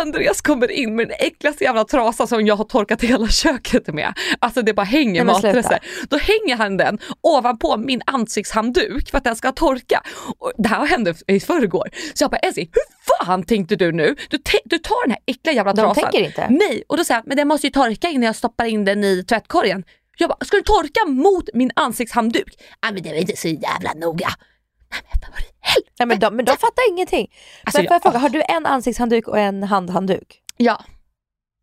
[0.00, 4.14] Andreas kommer in med den äckligaste jävla trasa som jag har torkat hela köket med.
[4.38, 5.78] Alltså det bara hänger matrester.
[6.08, 10.02] Då hänger han den ovanpå min ansiktshandduk för att den ska torka.
[10.38, 11.88] Och det här hände i förrgår.
[12.14, 14.16] Så jag bara Essie, hur fan tänkte du nu?
[14.30, 16.02] Du, du tar den här äckliga jävla De trasan.
[16.04, 16.46] tänker inte.
[16.50, 19.04] Nej, och då säger jag, men den måste ju torka innan jag stoppar in den
[19.04, 19.84] i tvättkorgen.
[20.20, 22.54] Jag bara, ska du torka mot min ansiktshandduk?
[22.82, 24.28] Nej men det var inte så jävla noga.
[24.90, 25.44] Nej men vad i.
[25.98, 27.30] Nej, men, de, men de fattar ingenting.
[27.64, 30.40] Alltså, men får jag- fråga, har du en ansiktshandduk och en handhandduk?
[30.56, 30.84] Ja.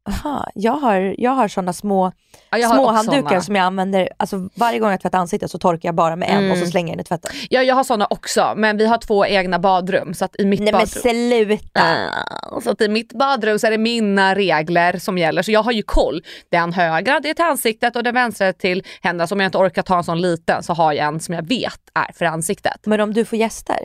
[0.10, 2.12] Aha, jag har, jag har sådana små,
[2.50, 3.41] Ja, jag har små handdukar såna.
[3.41, 6.52] som jag använder, alltså varje gång jag tvättar ansiktet så torkar jag bara med en
[6.52, 6.72] och så Mm.
[6.72, 7.32] slänger jag den i tvätten.
[7.50, 10.60] Ja jag har såna också men vi har två egna badrum så att i mitt
[10.60, 11.82] Nej men badrum sluta!
[12.54, 15.63] Ah, så att i mitt badrum så är det mina regler som gäller så jag
[15.63, 16.24] har ju koll.
[16.52, 19.28] Den högra det är till ansiktet och den vänstra till händerna.
[19.28, 21.48] Så om jag inte orkar ta en sån liten så har jag en som jag
[21.48, 22.82] vet är för ansiktet.
[22.86, 23.80] Men om du får gäster,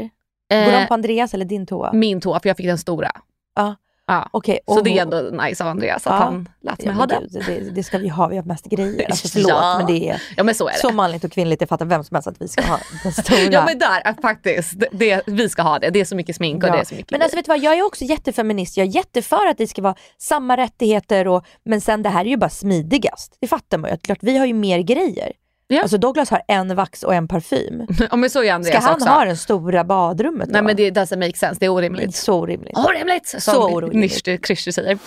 [0.51, 1.93] går Eh, de på Andreas eller din toa?
[1.93, 3.11] min tå för jag fick den stora.
[3.57, 3.75] Ja.
[4.13, 4.29] Ja.
[4.33, 6.17] Så och- det är ändå nice av Andreas att Ja.
[6.25, 7.23] han lät mig ha den.
[7.47, 9.07] det, det ska vi ha, vi har mest grejer.
[9.11, 9.75] Alltså förlåt Ja.
[9.79, 10.79] men det är Ja men så är det.
[10.79, 13.39] så manligt och kvinnligt, det fattar vem som helst att vi ska ha den stora.
[13.53, 15.91] Ja men där, faktiskt, det, vi ska ha det.
[15.91, 17.59] Det är så mycket smink och det är så mycket Men alltså vet du vad,
[17.59, 21.81] jag är också jättefeminist, jag är jätteför att det ska vara samma rättigheter och, men
[21.81, 23.37] sen det här är ju bara smidigast.
[23.41, 25.33] Det fattar man ju, klart vi har ju mer grejer.
[25.73, 25.83] Ja.
[25.83, 27.87] Alltså Douglas har en vax och en parfym.
[28.11, 29.09] Ja men så är Ska han också.
[29.09, 30.53] ha det stora badrummet då?
[30.53, 32.15] Nej men det doesn't make sense, det är Det är orimligt.
[32.15, 32.77] så orimligt.
[32.79, 33.27] Orimligt!
[33.29, 34.25] Som Så orimligt.
[34.47, 34.99] Christer säger.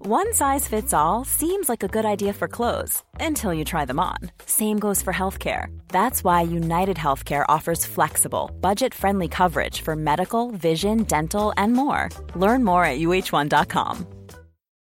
[0.00, 3.98] One size fits all seems like a good idea for clothes until you try them
[3.98, 4.30] on.
[4.46, 5.66] Same goes for healthcare.
[5.88, 12.08] That's why United Healthcare offers flexible, budget friendly coverage for medical, vision, dental, and more.
[12.36, 14.06] Learn more at uh1.com.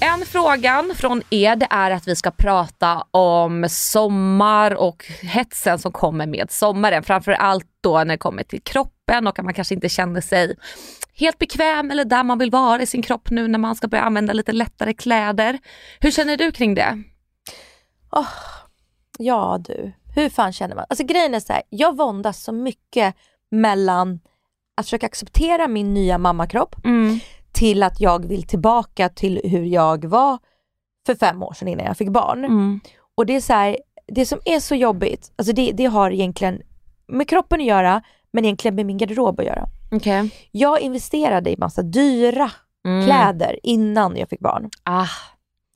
[0.00, 5.92] En frågan från er det är att vi ska prata om sommar och hetsen som
[5.92, 7.02] kommer med sommaren.
[7.02, 10.56] Framför allt då när det kommer till kroppen och att man kanske inte känner sig
[11.14, 14.04] helt bekväm eller där man vill vara i sin kropp nu när man ska börja
[14.04, 15.58] använda lite lättare kläder.
[16.00, 17.02] Hur känner du kring det?
[19.18, 20.84] Ja du, hur fan känner man?
[20.88, 23.14] Alltså grejen är så här, jag våndas så mycket
[23.50, 24.20] mellan
[24.76, 26.76] att försöka acceptera min nya mammakropp
[27.58, 30.38] till att jag vill tillbaka till hur jag var
[31.06, 32.44] för fem år sedan innan jag fick barn.
[32.44, 32.80] Mm.
[33.14, 36.62] Och det är så här, det som är så jobbigt, alltså det, det har egentligen
[37.06, 39.66] med kroppen att göra, men egentligen med min garderob att göra.
[39.92, 40.30] Okej.
[40.50, 42.50] Jag investerade i massa dyra
[42.86, 43.06] Mm.
[43.06, 44.70] kläder innan jag fick barn.
[44.82, 45.06] Ah,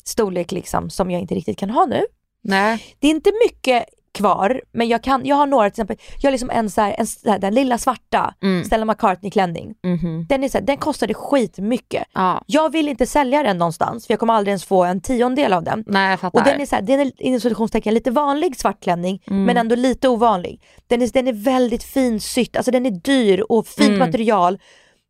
[0.04, 2.02] Storlek liksom som jag inte riktigt kan ha nu.
[2.42, 2.84] nej.
[2.98, 6.32] Det är inte mycket kvar, men jag, kan, jag har några till exempel, jag har
[6.32, 8.64] liksom en så här, en, så här, den lilla svarta Mm.
[8.64, 9.74] Stella McCartney klänning.
[9.82, 10.26] Mhm.
[10.28, 12.04] Den, är så här, den kostade skitmycket.
[12.14, 12.42] Ja.
[12.46, 15.62] Jag vill inte sälja den någonstans för jag kommer aldrig ens få en tiondel av
[15.64, 15.84] den.
[15.86, 16.38] Nej jag fattar.
[16.38, 19.44] Och den är, så här, den är inom citationstecken lite vanlig svart klänning Mm.
[19.44, 20.62] men ändå lite ovanlig.
[20.86, 23.98] Den är, den är väldigt finsytt, alltså den är dyr och fint Mm.
[23.98, 24.58] material.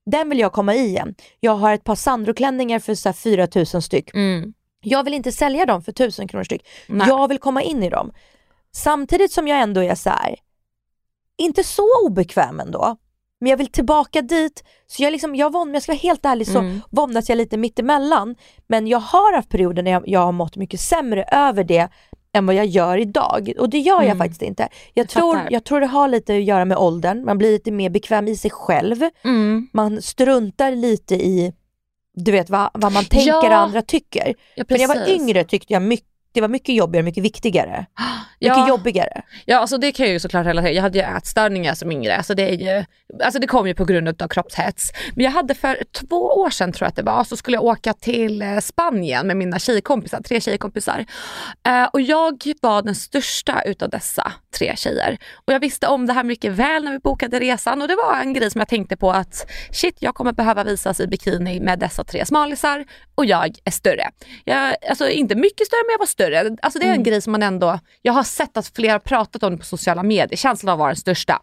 [0.07, 1.15] Den vill jag komma i igen.
[1.41, 4.15] Jag har ett par Sandro-klänningar för så här 4000 styck.
[4.15, 4.53] Mm.
[4.85, 6.67] Jag vill inte sälja dem för 1000 kronor styck.
[6.87, 7.09] Nej.
[7.09, 8.13] Jag vill komma in i dem.
[8.75, 10.37] Samtidigt som jag ändå är så här,
[11.39, 12.97] inte så obekväm ändå.
[13.41, 14.65] Men jag vill tillbaka dit.
[14.87, 16.81] Så jag, liksom, jag, vånd, jag ska vara helt ärlig så Mm.
[16.91, 18.37] våndas jag lite mittemellan.
[18.67, 21.89] Men jag har haft perioder när jag, jag har mått mycket sämre över det
[22.35, 23.53] än vad jag gör idag.
[23.59, 24.19] Och det gör jag Mm.
[24.19, 24.63] faktiskt inte.
[24.63, 25.51] Jag Jag tror, fattar.
[25.53, 28.37] jag tror det har lite att göra med åldern, man blir lite mer bekväm i
[28.37, 29.03] sig själv.
[29.25, 29.69] Mm.
[29.73, 31.53] Man struntar lite i
[32.15, 33.39] du vet vad, vad man tänker Ja.
[33.49, 34.35] och andra tycker.
[34.55, 35.23] Ja, För när jag var precis.
[35.23, 37.87] yngre tyckte jag mycket, det var mycket jobbigare, mycket viktigare.
[38.41, 38.69] Mycket Ja.
[38.69, 39.23] jobbigare.
[39.45, 42.17] Ja alltså det kan jag ju såklart relatera Jag hade ju ätstörningar som yngre.
[42.17, 42.85] Alltså det, är ju,
[43.25, 44.93] alltså det kom ju på grund av kroppshets.
[45.15, 47.65] Men jag hade för två år sedan tror jag att det var, så skulle jag
[47.65, 51.05] åka till eh, Spanien med mina tjejkompisar, tre tjejkompisar.
[51.67, 55.19] Eh, och jag var den största utav dessa tre tjejer.
[55.47, 58.17] Och jag visste om det här mycket väl när vi bokade resan och det var
[58.21, 61.79] en grej som jag tänkte på att shit jag kommer behöva visas i bikini med
[61.79, 64.11] dessa tre smalisar och jag är större.
[64.45, 66.22] Jag, alltså inte mycket större men jag var större.
[66.63, 69.43] Alltså det är en grej som man ändå, jag har sett att flera har pratat
[69.43, 71.43] om det på sociala medier, känslan av att vara den största.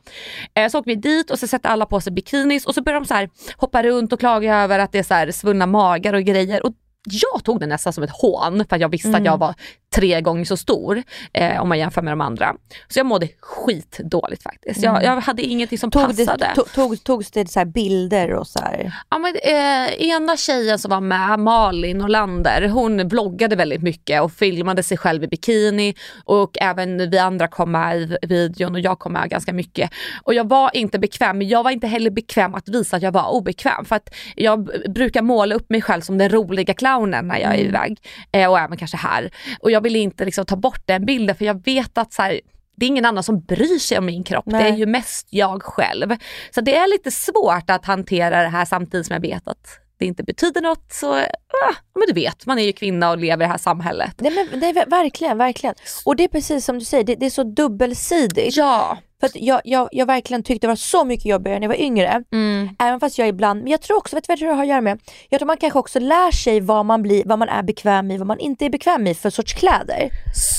[0.54, 3.00] Eh, så åker vi dit och så sätter alla på sig bikinis och så börjar
[3.00, 6.14] de så här hoppa runt och klaga över att det är så här svullna magar
[6.14, 6.66] och grejer.
[6.66, 9.56] Och jag tog det nästan som ett hån för att jag visste att jag var
[9.96, 12.56] tre gånger så stor eh, om man jämför med de andra.
[12.88, 14.84] Så jag mådde skitdåligt faktiskt.
[14.84, 16.52] Jag, jag hade ingenting som Tog det, passade.
[16.56, 18.94] to, tog, togs det så bilder och så här.
[19.10, 24.32] Ja, men, eh, ena tjejen som var med, Malin Olander, hon vloggade väldigt mycket och
[24.32, 29.00] filmade sig själv i bikini och även vi andra kom med i videon och jag
[29.00, 29.92] kom med ganska mycket.
[30.24, 33.12] Och jag var inte bekväm, men jag var inte heller bekväm att visa att jag
[33.12, 37.38] var obekväm för att jag brukar måla upp mig själv som den roliga clownen när
[37.38, 39.32] jag är iväg eh, och även kanske här.
[39.60, 42.42] Och jag ville inte liksom, ta bort den bilden för jag vet att så här,
[42.76, 44.46] det är ingen annan som bryr sig om min kropp.
[44.46, 44.72] Det Nej.
[44.72, 46.16] är ju mest jag själv.
[46.56, 50.06] Så det är lite svårt att hantera det här samtidigt som jag vet att det
[50.06, 50.94] inte betyder något.
[50.94, 51.26] Så
[51.70, 54.14] ah, men du vet, man är ju kvinna och lever i det här samhället.
[54.18, 55.76] Nej, men, nej, ver- verkligen, verkligen.
[56.06, 58.58] Och det är precis som du säger, det, det är så dubbelsidigt.
[58.58, 58.98] Ja.
[59.20, 61.82] För att jag, jag, jag verkligen tyckte det var så mycket jobbigare när jag var
[61.82, 62.24] yngre.
[62.32, 62.70] Mm.
[62.80, 64.82] Även fast jag ibland, men jag tror också, vet du vad det har att göra
[64.82, 65.00] med?
[65.30, 68.18] Jag tror man kanske också lär sig vad man, blir, vad man är bekväm i,
[68.18, 70.10] vad man inte är bekväm i för sorts kläder.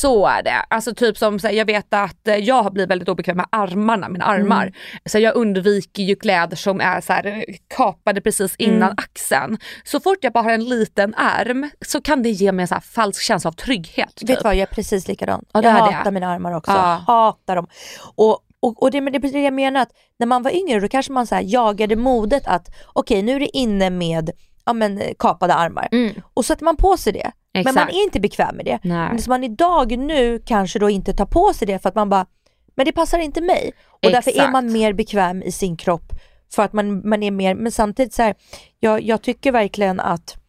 [0.01, 0.65] Så är det.
[0.71, 4.09] Alltså typ som här, jag vet att eh, jag har blivit väldigt obekväm med armarna,
[4.09, 4.73] mina armar.
[5.05, 9.59] Så jag undviker ju kläder som är så här, eh, kapade precis innan axeln.
[9.85, 10.80] Så fort jag bara har en liten
[11.17, 14.09] arm så kan det ge mig en så falsk känsla av trygghet.
[14.09, 14.29] Vet typ.
[14.29, 15.45] du vad, jag är precis likadan.
[15.53, 16.73] Ja, jag hatar mina armar också.
[16.73, 17.03] Ja.
[17.07, 17.67] Hatar dem.
[18.15, 20.89] Och, och, och det, det är det jag menar, att när man var yngre då
[20.89, 24.31] kanske man så jagade modet att okej nu är det inne med
[24.65, 25.89] ja, men, kapade armar.
[25.93, 26.15] Mm.
[26.35, 27.33] Och sätter man på sig det.
[27.55, 27.93] Men man Exakt.
[27.93, 28.79] är inte bekväm med det.
[28.83, 29.09] Nej.
[29.09, 32.09] Men som man idag nu kanske då inte tar på sig det för att man
[32.09, 32.27] bara,
[32.75, 33.73] men det passar inte mig.
[33.87, 34.53] Och därför är Exakt.
[34.53, 36.13] man mer bekväm i sin kropp
[36.55, 38.35] för att man, man är mer, men samtidigt så här,
[38.81, 40.40] jag, jag tycker verkligen att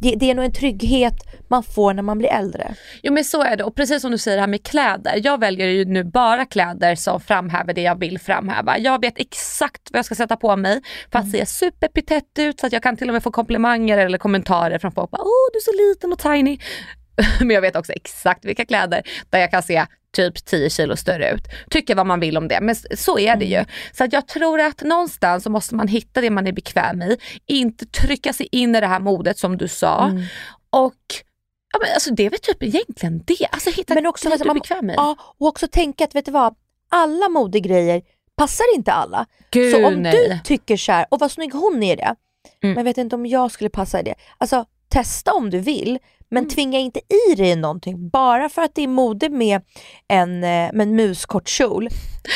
[0.00, 1.14] det, det är nog en trygghet
[1.48, 2.74] man får när man blir äldre.
[3.02, 5.20] Jo men så är det och precis som du säger det här med kläder.
[5.24, 8.78] Jag väljer ju nu bara kläder som framhäver det jag vill framhäva.
[8.78, 10.82] Jag vet exakt vad jag ska sätta på mig
[11.12, 14.18] för att se superpitett ut så att jag kan till och med få komplimanger eller
[14.18, 15.10] kommentarer från folk.
[15.12, 15.18] Åh
[15.52, 16.58] du är så liten och tiny.
[17.40, 21.30] Men jag vet också exakt vilka kläder där jag kan se typ 10 kilo större
[21.30, 21.42] ut.
[21.70, 23.64] Tycker vad man vill om det, men så är det ju.
[23.92, 27.16] Så att jag tror att någonstans så måste man hitta det man är bekväm i.
[27.46, 30.12] Inte trycka sig in i det här modet som du sa.
[30.70, 30.94] Och
[31.72, 33.46] ja, men alltså det är väl typ egentligen det.
[33.50, 34.94] Alltså hitta Men också det att du är bekväm i.
[34.96, 36.54] Ja, och också tänka att vet du vad,
[36.88, 38.02] alla modegrejer
[38.36, 39.26] passar inte alla.
[39.50, 40.12] Gud så om nej.
[40.28, 42.14] du tycker så här, och vad snygg hon är i det,
[42.62, 42.74] Mm.
[42.74, 44.14] men vet inte om jag skulle passa i det.
[44.38, 45.98] Alltså testa om du vill,
[46.32, 46.50] men Mm.
[46.50, 47.00] tvinga inte
[47.30, 49.60] i dig någonting bara för att det är mode med
[50.08, 51.88] en, eh, med en muskort kjol.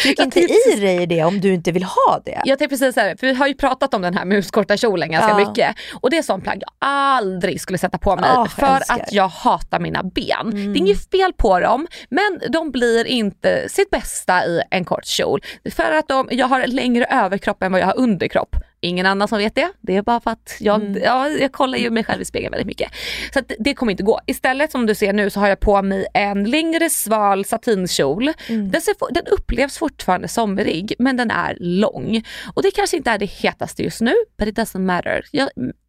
[0.03, 2.43] Tryck inte i dig det om du inte vill ha det.
[2.45, 5.31] Jag tänkte precis säga för vi har ju pratat om den här muskorta kjolen ganska
[5.41, 5.49] Ja.
[5.49, 5.77] mycket.
[6.01, 8.95] Och det är sån plagg jag aldrig skulle sätta på mig Ah, för älskar.
[8.95, 10.41] att jag hatar mina ben.
[10.43, 10.73] Mm.
[10.73, 15.05] Det är inget fel på dem men de blir inte sitt bästa i en kort
[15.07, 15.41] kjol.
[15.77, 18.57] För att de, jag har längre överkropp än vad jag har underkropp.
[18.85, 19.73] Ingen annan som vet det.
[19.81, 21.03] Det är bara för att jag, Mm.
[21.05, 22.91] ja, jag kollar ju mig själv i spegeln väldigt mycket.
[23.33, 24.21] Så att det kommer inte gå.
[24.27, 28.33] Istället som du ser nu så har jag på mig en längre sval satinkjol.
[28.49, 28.71] Mm.
[28.71, 32.23] Den, ser, den upplevs fortfarande somrig men den är lång.
[32.55, 35.25] Och det kanske inte är det hetaste just nu but it doesn't matter.
[35.31, 35.49] Jag,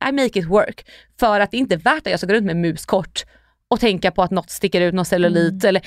[0.10, 0.86] I make it work.
[1.20, 3.24] För att det är inte värt att jag ska gå runt med muskort
[3.76, 5.64] och tänka på att något sticker ut, någon cellulit.
[5.64, 5.70] Mm.
[5.70, 5.82] Eller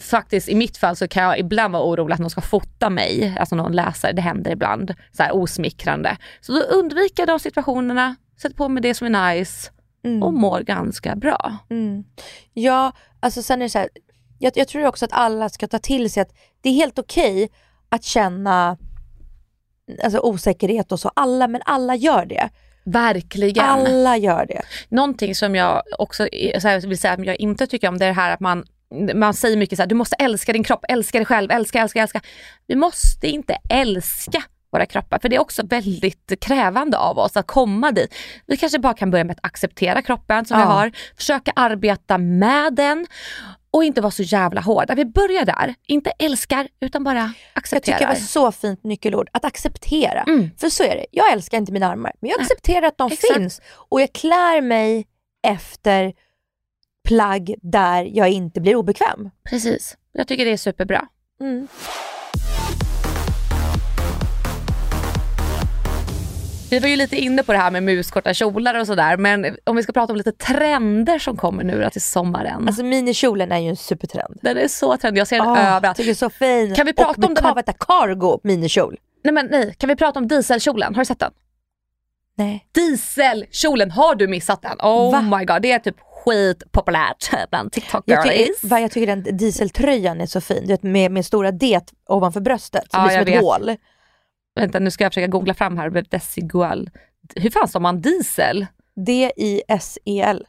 [0.00, 3.36] faktiskt i mitt fall så kan jag ibland vara orolig att någon ska fota mig,
[3.38, 4.94] alltså någon läsare, det händer ibland.
[5.12, 6.16] Så här osmickrande.
[6.40, 9.70] Så då undviker jag de situationerna, sätter på mig det som är nice
[10.04, 10.22] Mm.
[10.22, 11.56] och mår ganska bra.
[11.70, 12.04] Mm.
[12.52, 13.88] Ja, alltså sen är det så här,
[14.38, 17.50] jag, jag tror också att alla ska ta till sig att det är helt okej
[17.88, 18.76] att känna
[20.02, 21.10] alltså, osäkerhet och så.
[21.16, 22.50] Alla, men alla gör det.
[22.92, 23.64] Verkligen.
[23.64, 24.62] Alla gör det.
[24.88, 28.08] Någonting som jag också så här, vill säga att jag inte tycker om det är
[28.08, 28.64] det här att man
[29.14, 32.02] man säger mycket så här, du måste älska din kropp, älska dig själv, älska, älska,
[32.02, 32.20] älska.
[32.66, 35.18] Vi måste inte älska våra kroppar.
[35.18, 38.14] För det är också väldigt krävande av oss att komma dit.
[38.46, 40.68] Vi kanske bara kan börja med att acceptera kroppen som vi Ja.
[40.68, 43.06] har, försöka arbeta med den
[43.70, 44.94] och inte vara så jävla hårda.
[44.94, 47.98] Vi börjar där, inte älskar utan bara Jag accepterar.
[47.98, 50.22] tycker det var så fint nyckelord, att acceptera.
[50.22, 50.50] Mm.
[50.58, 53.34] För så är det, jag älskar inte mina armar, men jag accepterar att de exakt.
[53.34, 53.60] finns.
[53.72, 55.06] Och jag klär mig
[55.42, 56.12] efter
[57.08, 59.30] plagg där jag inte blir obekväm.
[59.44, 61.08] Precis, jag tycker det är superbra.
[61.40, 61.68] Mm.
[66.70, 69.76] Vi var ju lite inne på det här med muskorta kjolar och sådär men om
[69.76, 72.66] vi ska prata om lite trender som kommer nu då till sommaren.
[72.68, 74.38] Alltså minikjolen är ju en supertrend.
[74.42, 75.96] den är så trendig, jag ser den Åh, överallt.
[75.96, 76.74] tycker så fin.
[76.74, 78.96] Kan vi prata och om den här- vänta, cargo minikjol.
[79.24, 80.94] Nej men nej, kan vi prata om dieselkjolen?
[80.94, 81.32] Har du sett den?
[82.36, 82.66] Nej.
[82.74, 84.76] Dieselkjolen, har du missat den?
[84.82, 85.38] Oh Va?
[85.38, 88.46] my god, det är typ skitpopulärt bland TikTok Jag girlies.
[88.60, 91.80] tycker, va, jag tycker den dieseltröjan är så fin, du vet, med, med stora det
[92.08, 92.82] ovanför bröstet.
[92.82, 93.42] Så Ja, det blir jag som ett vet.
[93.68, 93.76] hål.
[94.54, 96.90] Vänta nu ska jag försöka googla fram här, desigual.
[97.36, 98.66] Hur fan sa man diesel?
[99.06, 100.46] D-I-S-E-L.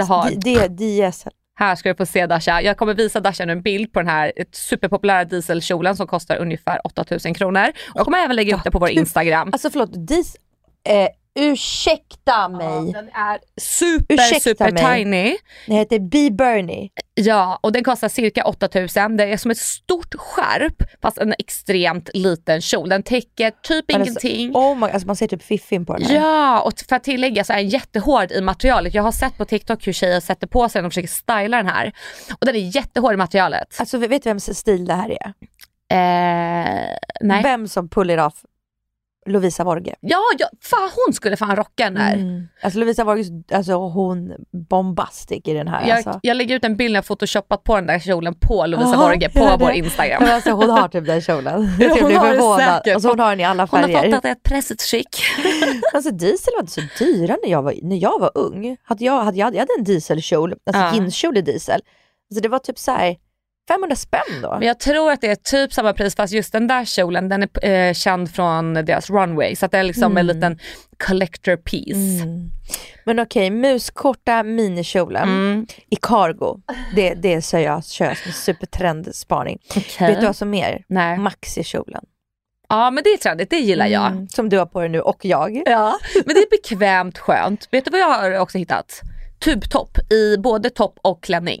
[0.00, 1.32] Har- D-D-D-S-L.
[1.54, 2.62] Här ska du få se Dasha.
[2.62, 6.86] Jag kommer visa Dasha nu en bild på den här superpopulära dieselkjolen som kostar ungefär
[6.86, 7.66] 8000 kronor.
[7.94, 9.48] Och kommer även lägga upp det på vår Instagram.
[9.52, 10.36] Alltså förlåt, dis...
[10.88, 12.92] Eh, ursäkta mig.
[12.92, 15.04] Den är super Ursäkta super mig.
[15.04, 15.36] tiny.
[15.66, 16.30] Den heter B.
[16.30, 16.90] Bernie.
[17.14, 19.16] Ja, och den kostar cirka 8000.
[19.16, 22.88] Det är som ett stort skärp fast en extremt liten kjol.
[22.88, 24.56] Den täcker typ ingenting.
[24.56, 26.14] Oh my, alltså man ser typ fiffin på den här.
[26.14, 28.94] Ja, och för att tillägga så är den jättehård i materialet.
[28.94, 31.66] Jag har sett på TikTok hur tjejer sätter på sig den och försöker styla den
[31.66, 31.92] här.
[32.40, 33.76] Och den är jättehård i materialet.
[33.80, 35.32] Alltså vet du vems stil det här är?
[35.92, 37.42] Eh, nej.
[37.42, 38.34] Vem som pull it off?
[39.26, 39.94] Lovisa Vorge.
[40.00, 42.14] Ja, ja, fan hon skulle fan rocka den här.
[42.14, 42.48] Mm.
[42.62, 44.32] Alltså Lovisa Vorge, alltså hon
[44.70, 45.88] bombastic i den här.
[45.88, 46.20] Jag, alltså.
[46.22, 49.00] jag lägger ut en bild när jag photoshopat på den där kjolen på Lovisa Jaha,
[49.06, 49.70] Vorge på vår?
[49.70, 50.22] Instagram.
[50.22, 51.68] Men alltså, hon har typ den kjolen.
[51.80, 52.60] Ja, Jag hon blir förvånad.
[52.60, 52.96] säkert.
[52.96, 54.02] Och så hon har den i alla Hon har färger.
[54.04, 55.16] fått att det är ett pressigt skick.
[55.94, 58.76] Alltså diesel var inte så dyra när jag var, när jag var ung.
[58.82, 60.94] Hade jag, hade, jag jag hade en dieselkjol, alltså Ja.
[60.94, 61.80] jeanskjol i diesel.
[62.30, 63.16] Alltså det var typ så här
[63.72, 64.50] 500 spänn då.
[64.58, 67.42] Men jag tror att det är typ samma pris fast just den där kjolen den
[67.42, 70.58] är eh, känd från deras runway så att det är liksom en liten
[71.06, 72.22] collector piece.
[72.22, 72.50] Mm.
[73.04, 75.66] Men okej, muskorta minikjolen Mm.
[75.90, 76.60] i cargo.
[76.96, 79.58] Det, det säger jag kör som supertrendspaning.
[79.70, 80.08] Okej.
[80.08, 80.84] Vet du vad som mer?
[80.88, 81.18] Nej.
[81.18, 82.04] Maxikjolen.
[82.68, 84.06] Ja men det är trendigt, det gillar jag.
[84.06, 85.62] Mm, som du har på dig nu och jag.
[85.66, 85.98] Ja.
[86.14, 87.68] Men det är bekvämt skönt.
[87.70, 89.00] Vet du vad jag har också hittat?
[89.44, 91.60] Tubtopp i både topp och klänning.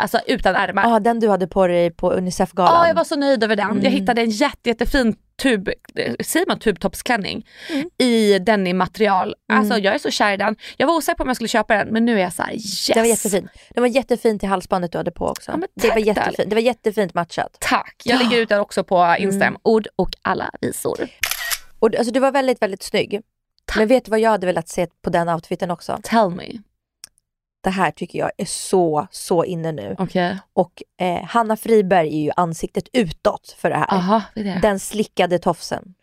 [0.00, 0.82] Alltså utan ärmar.
[0.90, 2.74] Ja, den du hade på dig på Unicef-galan.
[2.74, 3.66] Ja, jag var så nöjd över den.
[3.66, 3.92] Jag Mm.
[3.92, 7.90] hittade en jätte, jättefin tub, eh, säger man tubtoppsklänning Mm.
[7.98, 9.34] i denim-material.
[9.52, 10.56] Alltså jag är så kär i den.
[10.76, 12.52] Jag var osäker på om jag skulle köpa den men nu är jag så här
[12.52, 12.86] yes.
[12.86, 13.48] Den var jättefin.
[13.74, 15.50] Den var jättefin till halsbandet du hade på också.
[15.52, 16.50] Ja, det, var tack, jättefint.
[16.50, 17.56] det var jättefint matchat.
[17.60, 18.02] Tack.
[18.04, 19.48] Jag lägger ut den också på Instagram.
[19.52, 19.60] Mm.
[19.62, 21.08] Ord och alla visor.
[21.78, 23.20] Och, alltså, du var väldigt, väldigt snygg.
[23.76, 25.98] Men vet du vad jag hade velat se på den outfiten också?
[26.02, 26.44] Tell me.
[27.68, 29.96] Det här tycker jag är så, så inne nu.
[29.98, 30.38] Okej.
[30.52, 33.94] Och eh, Hanna Friberg är ju ansiktet utåt för det här.
[33.94, 34.58] Aha, det det.
[34.62, 35.94] Den slickade tofsen.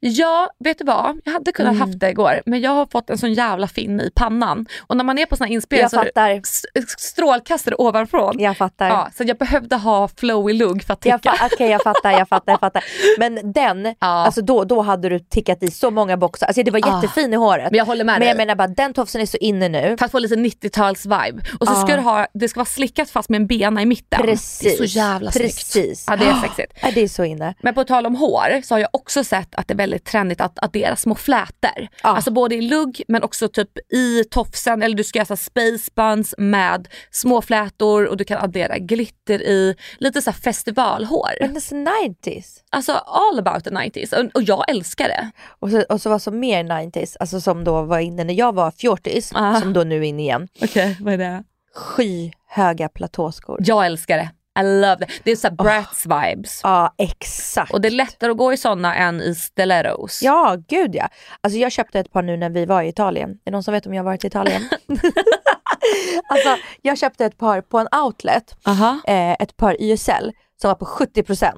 [0.00, 1.20] Ja, vet du vad?
[1.24, 1.80] Jag hade kunnat Mm.
[1.88, 4.66] haft det igår men jag har fått en sån jävla fin i pannan.
[4.86, 6.34] Och när man är på såna inspelningar så är
[6.74, 8.38] det strålkastare ovanifrån.
[8.38, 8.88] Jag fattar.
[8.88, 11.34] Ja, så jag behövde ha flowy lugg för att ticka.
[11.52, 12.84] okej, jag fattar, jag fattar, jag fattar.
[13.18, 14.06] Men den, Ja.
[14.06, 16.46] alltså då, då hade du tickat i så många boxar.
[16.46, 16.94] Alltså det var Ah.
[17.02, 17.70] jättefin i håret.
[17.70, 18.28] Men jag håller med Men dig.
[18.28, 19.96] jag menar bara, den tofsen är så inne nu.
[19.98, 21.40] För att få lite 90-tals-vibe.
[21.60, 21.86] Och så Ja.
[21.86, 24.20] ska du ha, det ska vara slickat fast med en bena i mitten.
[24.22, 24.60] Precis.
[24.62, 25.54] Det är så jävla snyggt.
[25.54, 26.04] Precis.
[26.08, 26.72] Ja, det är sexigt.
[26.82, 27.54] Ja, det är så inne.
[27.62, 30.40] Men på tal om hår så har jag också sett att det är väldigt trendigt
[30.40, 31.88] att addera små flätor.
[32.02, 32.08] Ja.
[32.08, 35.90] Alltså både i lugg men också typ i tofsen eller du ska göra så space
[35.94, 39.76] buns med små flätor och du kan addera glitter i.
[39.98, 41.30] Lite så här festivalhår.
[41.40, 42.44] Men det är så 90s.
[42.70, 45.30] Alltså all about the 90s och, och jag älskar det.
[45.60, 48.54] Och så, och så var som mer 90s, alltså som då var inne när jag
[48.54, 49.60] var fjortis, Ah.
[49.60, 50.48] som då nu är inne igen.
[50.62, 51.44] Okej, vad är det?
[51.74, 53.58] Skyhöga platåskor.
[53.64, 54.30] Jag älskar det.
[54.60, 55.06] I love det.
[55.24, 56.60] Det är så här brats vibes.
[56.62, 57.72] Ja, exakt.
[57.72, 60.22] Och det är lättare att gå i sådana än i stilettos.
[60.22, 61.08] Ja, gud ja.
[61.40, 63.30] Alltså jag köpte ett par nu när vi var i Italien.
[63.30, 64.62] Är det någon som vet om jag har varit i Italien?
[66.28, 69.00] alltså jag köpte ett par på en outlet, Aha.
[69.06, 71.52] eh, ett par YSL som var på 70%.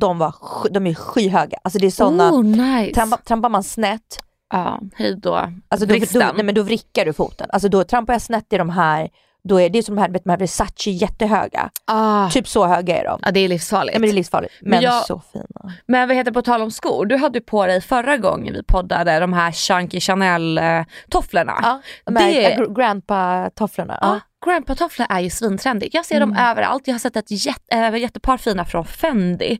[0.00, 0.34] De, var,
[0.70, 1.58] de är skyhöga.
[1.64, 2.94] Alltså det är sådana, Oh, nice.
[2.94, 4.18] trampa, trampar man snett,
[4.52, 5.34] Ja, hej då.
[5.68, 7.46] alltså då, då, nej, men då vrickar du foten.
[7.50, 9.08] Alltså då trampar jag snett i de här,
[9.48, 11.70] då är det som här, vet, de här Versace jättehöga.
[11.84, 12.30] ah.
[12.30, 13.20] Typ så höga är de.
[13.22, 13.94] Ja, det är livsfarligt.
[13.94, 14.54] Ja, men det är livsfarligt.
[14.60, 15.72] Men Men jag- så fina.
[15.86, 18.62] Men vad heter det, på tal om skor, du hade på dig förra gången vi
[18.62, 21.58] poddade de här Chunky Chanel eh, tofflorna.
[21.62, 23.98] Ja, de här Det- gr- grandpa-tofflorna.
[24.00, 25.94] Ja, scrunchpatofflor är ju svintrendigt.
[25.94, 26.82] Jag ser dem överallt.
[26.86, 29.58] Jag har sett ett jätte, äh, jättepar fina från Fendi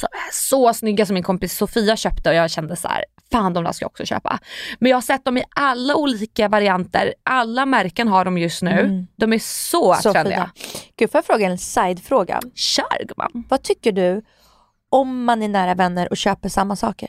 [0.00, 3.52] som är så snygga som min kompis Sofia köpte och jag kände så här, fan
[3.52, 4.38] de där ska jag också köpa.
[4.78, 7.14] Men jag har sett dem i alla olika varianter.
[7.22, 9.06] Alla märken har de just nu.
[9.16, 10.50] De är så, Så trendiga.
[10.54, 10.90] fina.
[10.96, 12.40] Gud, får jag fråga en sidefråga?
[12.54, 13.44] Kör gumman.
[13.48, 14.22] Vad tycker du
[14.90, 17.08] om man är nära vänner och köper samma saker?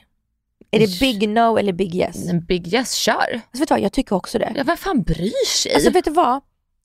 [0.72, 2.30] Är det big no eller big yes?
[2.30, 3.14] En big yes, kör.
[3.14, 4.54] Alltså, vet du vad, jag tycker också det.
[4.56, 5.74] Ja, vem fan bryr sig?
[5.74, 6.42] Alltså vet du vad?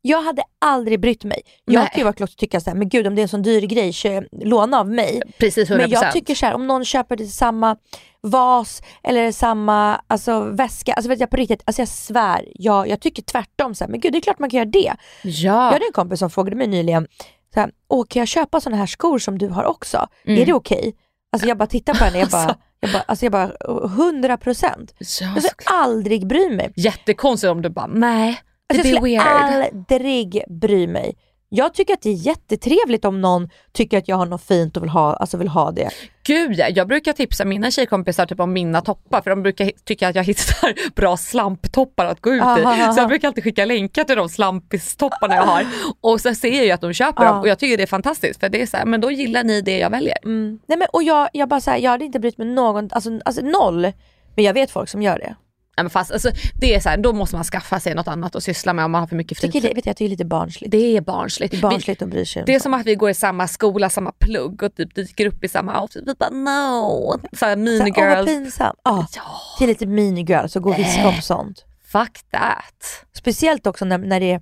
[0.06, 1.42] Jag hade aldrig brytt mig.
[1.64, 1.90] Jag Nej.
[1.92, 4.80] kan ju vara tycka såhär, men gud om det är en sån dyr grej, låna
[4.80, 5.22] av mig.
[5.38, 5.76] Precis 100%.
[5.76, 7.76] Men jag tycker så här, om någon köper det samma
[8.24, 13.00] vas eller samma alltså, väska, alltså vet jag på riktigt, alltså jag svär, jag, jag
[13.00, 13.74] tycker tvärtom.
[13.74, 14.92] Så här, men gud det är klart man kan göra det.
[15.22, 15.60] Jag Ja.
[15.70, 17.06] hade en kompis som frågade mig nyligen,
[17.54, 20.06] så här, Åh, kan jag köpa såna här skor som du har också?
[20.26, 20.42] Mm.
[20.42, 20.94] Är det okej?
[21.32, 22.56] Alltså jag bara tittar på henne, jag bara, Alltså.
[22.80, 23.52] jag bara, alltså jag bara
[23.84, 24.94] 100 procent.
[24.98, 26.72] ja Jag skulle aldrig bry mig.
[26.76, 29.26] Jättekonstigt om du bara, nej, Alltså jag skulle weird.
[29.26, 31.16] aldrig bry mig.
[31.48, 34.82] Jag tycker att det är jättetrevligt om någon tycker att jag har något fint och
[34.82, 35.90] vill ha, alltså vill ha det.
[36.26, 40.08] Gud ja, jag brukar tipsa mina tjejkompisar typ om mina toppar för de brukar tycka
[40.08, 42.44] att jag hittar bra slamptoppar att gå ut i.
[42.44, 42.92] Aha.
[42.92, 45.66] Så jag brukar alltid skicka länkar till de slampistopparna jag har
[46.00, 47.28] och så ser jag att de köper Ja.
[47.30, 49.44] dem och jag tycker det är fantastiskt för det är så här, men då gillar
[49.44, 50.16] ni det jag väljer.
[50.24, 50.58] Mm.
[50.66, 53.10] Nej, men, och jag, jag bara så här, jag hade inte brytt mig någon, alltså,
[53.24, 53.92] alltså noll.
[54.36, 55.34] Men jag vet folk som gör det.
[55.76, 58.36] Ja, men fast alltså, det är så här, då måste man skaffa sig något annat
[58.36, 59.70] att syssla med om man har för mycket Tycker fritid.
[59.70, 60.70] det, vet jag, tycker det är lite barnsligt.
[60.70, 61.50] Det är barnsligt.
[61.50, 63.48] Det är barnsligt att bry sig om Det är som att vi går i samma
[63.48, 66.02] skola, samma plugg och typ dyker upp i samma outfit.
[66.06, 67.20] Vi bara no.
[67.32, 68.26] Såhär mean Så här, Åh vad girls.
[68.26, 68.80] pinsamt.
[68.84, 69.22] Ja, Ja,
[69.58, 71.64] det är lite mean girls och gå och viska om sånt.
[71.92, 73.06] fuck that.
[73.16, 74.40] Speciellt också när, när det är,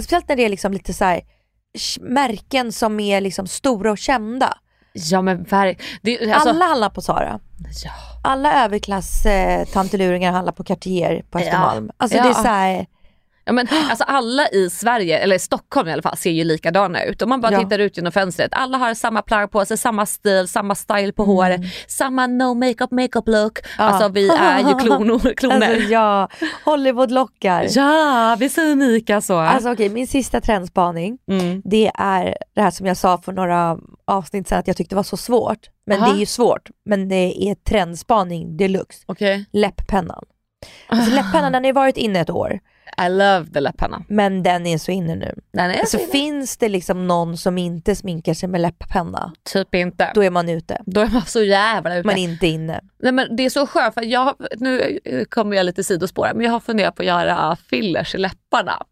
[0.00, 1.20] speciellt när det är liksom lite så här,
[2.00, 4.58] märken som är liksom stora och kända.
[4.96, 6.32] Ja men verkligen.
[6.34, 7.40] Alltså, Alla handlar på Zara.
[7.84, 7.90] ja.
[8.22, 11.90] Alla överklass eh, tanteluringar handlar på Cartier på Östermalm.
[11.96, 12.34] Alltså det är Ja.
[12.34, 12.86] så här,
[13.46, 17.22] Ja, men, alltså alla i Sverige, eller Stockholm i alla fall, ser ju likadana ut.
[17.22, 17.58] Om man bara Ja.
[17.60, 18.48] tittar ut genom fönstret.
[18.54, 21.36] Alla har samma plagg på sig, samma stil, samma style på Mm.
[21.36, 23.58] håret, samma no makeup makeup look.
[23.78, 25.34] Alltså vi är ju klonor.
[25.34, 25.74] kloner.
[25.74, 26.28] alltså ja,
[26.64, 27.66] Hollywoodlockar.
[27.70, 29.36] Ja, vi är så unika så.
[29.38, 31.62] Alltså okej, min sista trendspaning, mm.
[31.64, 35.02] det är det här som jag sa för några avsnitt sedan att jag tyckte var
[35.02, 35.58] så svårt.
[35.86, 36.06] Men Aha.
[36.12, 38.98] det är ju svårt, men det är trendspaning deluxe.
[39.06, 39.44] Okej.
[39.52, 40.24] Läpppennan.
[40.88, 42.60] Alltså läpppennan den har ju varit inne ett år,
[43.06, 44.04] I love the läpparna.
[44.08, 45.34] men den är så inne nu.
[45.52, 49.74] Den är Alltså så finns det liksom någon som inte sminkar sig med läpppenna, typ
[49.74, 50.10] inte.
[50.14, 50.82] då är man ute.
[50.86, 52.06] Då är man så jävla ute.
[52.06, 52.80] Man är inte inne.
[53.02, 56.52] Nej, men det är så skönt för jag, nu kommer jag lite sidospår men jag
[56.52, 58.82] har funderat på att göra fillers i läpparna.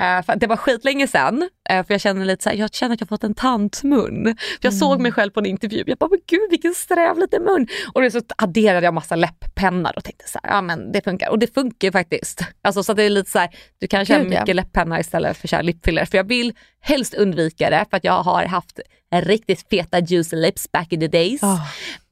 [0.00, 3.00] Eh, det var skitlänge sedan, eh, för jag känner lite så här, jag känner att
[3.00, 4.24] jag fått en tantmun.
[4.36, 7.42] För jag såg mig själv på en intervju, jag bara, men gud vilken sträv liten
[7.42, 7.66] mun.
[7.94, 11.30] Och så adderade jag massa läpppennor och tänkte så här, ja men det funkar.
[11.30, 12.40] Och det funkar ju faktiskt.
[12.62, 13.50] Alltså så att det är lite så här,
[13.80, 14.40] du kan köra Gud, ja.
[14.40, 16.04] mycket läpppenna istället för köra lipfiller.
[16.04, 18.80] För jag vill helst undvika det för att jag har haft
[19.20, 21.42] riktigt feta juicy lips back in the days.
[21.42, 21.60] Ah.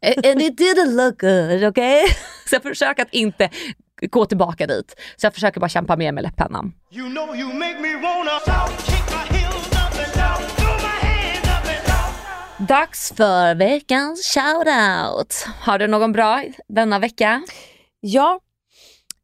[0.03, 2.07] And it didn't look good, okay?
[2.49, 3.51] Så jag försöker att inte
[4.11, 5.01] gå tillbaka dit.
[5.17, 6.73] Så jag försöker bara kämpa mer med läppennan.
[6.93, 7.51] You know you.
[12.69, 15.47] Dags för veckans shoutout.
[15.61, 17.43] Har du någon bra denna vecka?
[18.01, 18.41] Ja,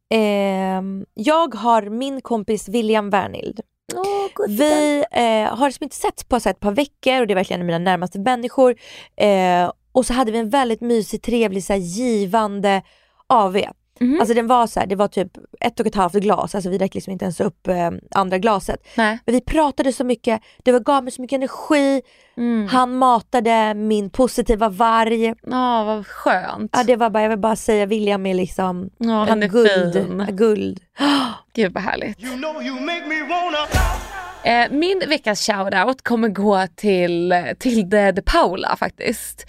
[0.09, 3.59] ehm, jag har min kompis William Wernild.
[4.47, 7.61] Vi eh, har liksom inte sett på så ett par veckor och det är verkligen
[7.61, 8.75] en av mina närmaste människor.
[9.17, 12.81] Eh, och så hade vi en väldigt mysig, trevlig, så här, givande
[13.27, 13.57] AV.
[13.99, 14.19] Mhm.
[14.19, 15.31] Alltså den var så här, det var typ
[15.61, 18.87] ett och ett halvt glas, alltså vi drack liksom inte ens upp eh, andra glaset.
[18.97, 19.19] Nej.
[19.25, 22.01] Men vi pratade så mycket, det var, gav mig så mycket energi,
[22.37, 22.67] Mm.
[22.67, 25.33] han matade min positiva varg.
[25.43, 26.71] Ja, vad skönt.
[26.77, 29.93] Ja, det var bara, jag vill bara säga William är liksom Ja, han är guld.
[29.93, 30.27] fin.
[30.35, 30.79] guld.
[31.53, 32.23] Gud vad härligt.
[32.23, 32.75] You know you
[34.47, 39.45] Eh, min veckas shoutout kommer gå till, till de, Paula faktiskt.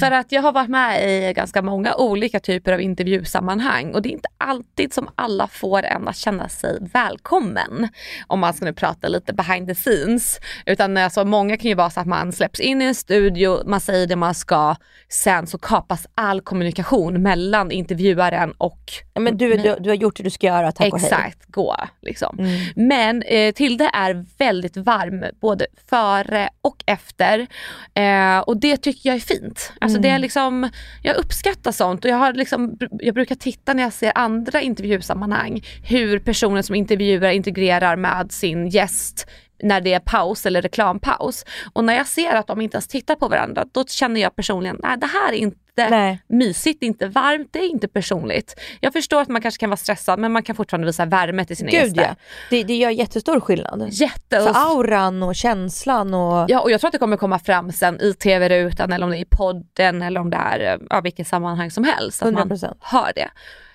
[0.00, 4.08] För att jag har varit med i ganska många olika typer av intervjusammanhang och det
[4.08, 7.88] är inte alltid som alla får en att känna sig välkommen.
[8.26, 10.40] Om man ska nu prata lite behind the scenes.
[10.66, 13.80] Utan alltså, många kan ju vara så att man släpps in i en studio, man
[13.80, 14.76] säger det man ska,
[15.08, 20.16] sen så kapas all kommunikation mellan intervjuaren och Ja, men du, du, du har gjort
[20.16, 21.08] det du ska göra, tack och hej.
[21.08, 22.38] Exakt, gå liksom.
[22.38, 22.60] Mm.
[22.76, 27.46] Men eh, Tilde är väldigt varm både före och efter.
[27.94, 29.72] Eh, och det tycker jag är fint.
[29.80, 30.70] Alltså det är liksom,
[31.02, 35.60] jag uppskattar sånt och jag, har liksom, jag brukar titta när jag ser andra intervjusammanhang
[35.84, 39.26] hur personen som intervjuar integrerar med sin gäst
[39.62, 41.44] när det är paus eller reklampaus.
[41.72, 44.80] Och när jag ser att de inte ens tittar på varandra, då känner jag personligen,
[44.82, 46.22] nej det här är inte Nej.
[46.28, 48.60] mysigt, inte varmt, det är inte personligt.
[48.80, 51.56] Jag förstår att man kanske kan vara stressad men man kan fortfarande visa värme till
[51.56, 52.02] sina Gud gäster.
[52.02, 52.14] ja,
[52.50, 53.88] det, det gör jättestor skillnad.
[53.90, 54.40] Jätte.
[54.40, 56.44] För auran och känslan och...
[56.48, 59.18] Ja och jag tror att det kommer komma fram sen i tv-rutan eller om det
[59.18, 62.22] är i podden eller om det är eh, ja, vilket sammanhang som helst.
[62.22, 62.76] Att man 100%.
[62.80, 63.28] hör det.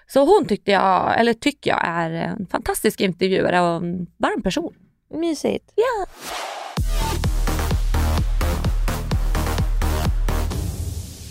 [0.07, 4.73] Så hon tyckte jag, eller tycker jag är en fantastisk intervjuare och en varm person.
[5.11, 5.71] Mysigt.
[5.75, 6.05] Ja.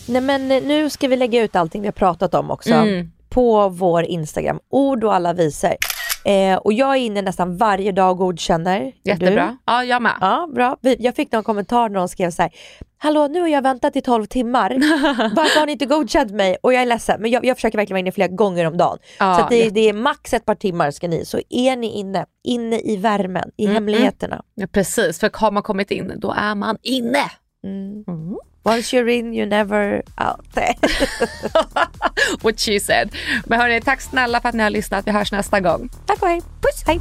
[0.08, 3.10] Nej men eh, nu ska vi lägga ut allting vi har pratat om också Mm.
[3.28, 5.74] på vår Instagram, ord och alla visor.
[6.24, 8.92] Eh, och jag är inne nästan varje dag och godkänner.
[9.04, 9.46] Jättebra.
[9.46, 9.56] Du?
[9.72, 10.14] Ja, jag med.
[10.20, 10.76] Ja, bra.
[10.80, 12.52] Jag fick någon kommentar när de skrev så här.
[12.98, 14.70] Hallå nu har jag väntat i 12 timmar,
[15.36, 16.56] varför har ni inte godkänt mig?
[16.62, 18.98] Och jag är ledsen men jag, jag försöker verkligen vara inne flera gånger om dagen.
[19.18, 22.26] Ja, så det, det är max ett par timmar ska ni, så är ni inne,
[22.44, 24.42] inne i värmen, i Mm, hemligheterna.
[24.54, 27.24] Ja, precis, för har man kommit in då är man inne.
[27.64, 28.04] Mm.
[28.62, 30.46] Once you're in you're never out.
[32.42, 33.10] What she said.
[33.46, 35.06] Men hörni, tack snälla för att ni har lyssnat.
[35.06, 35.88] Vi hörs nästa gång.
[36.06, 36.40] Tack och hej.
[36.40, 37.00] Puss, hej.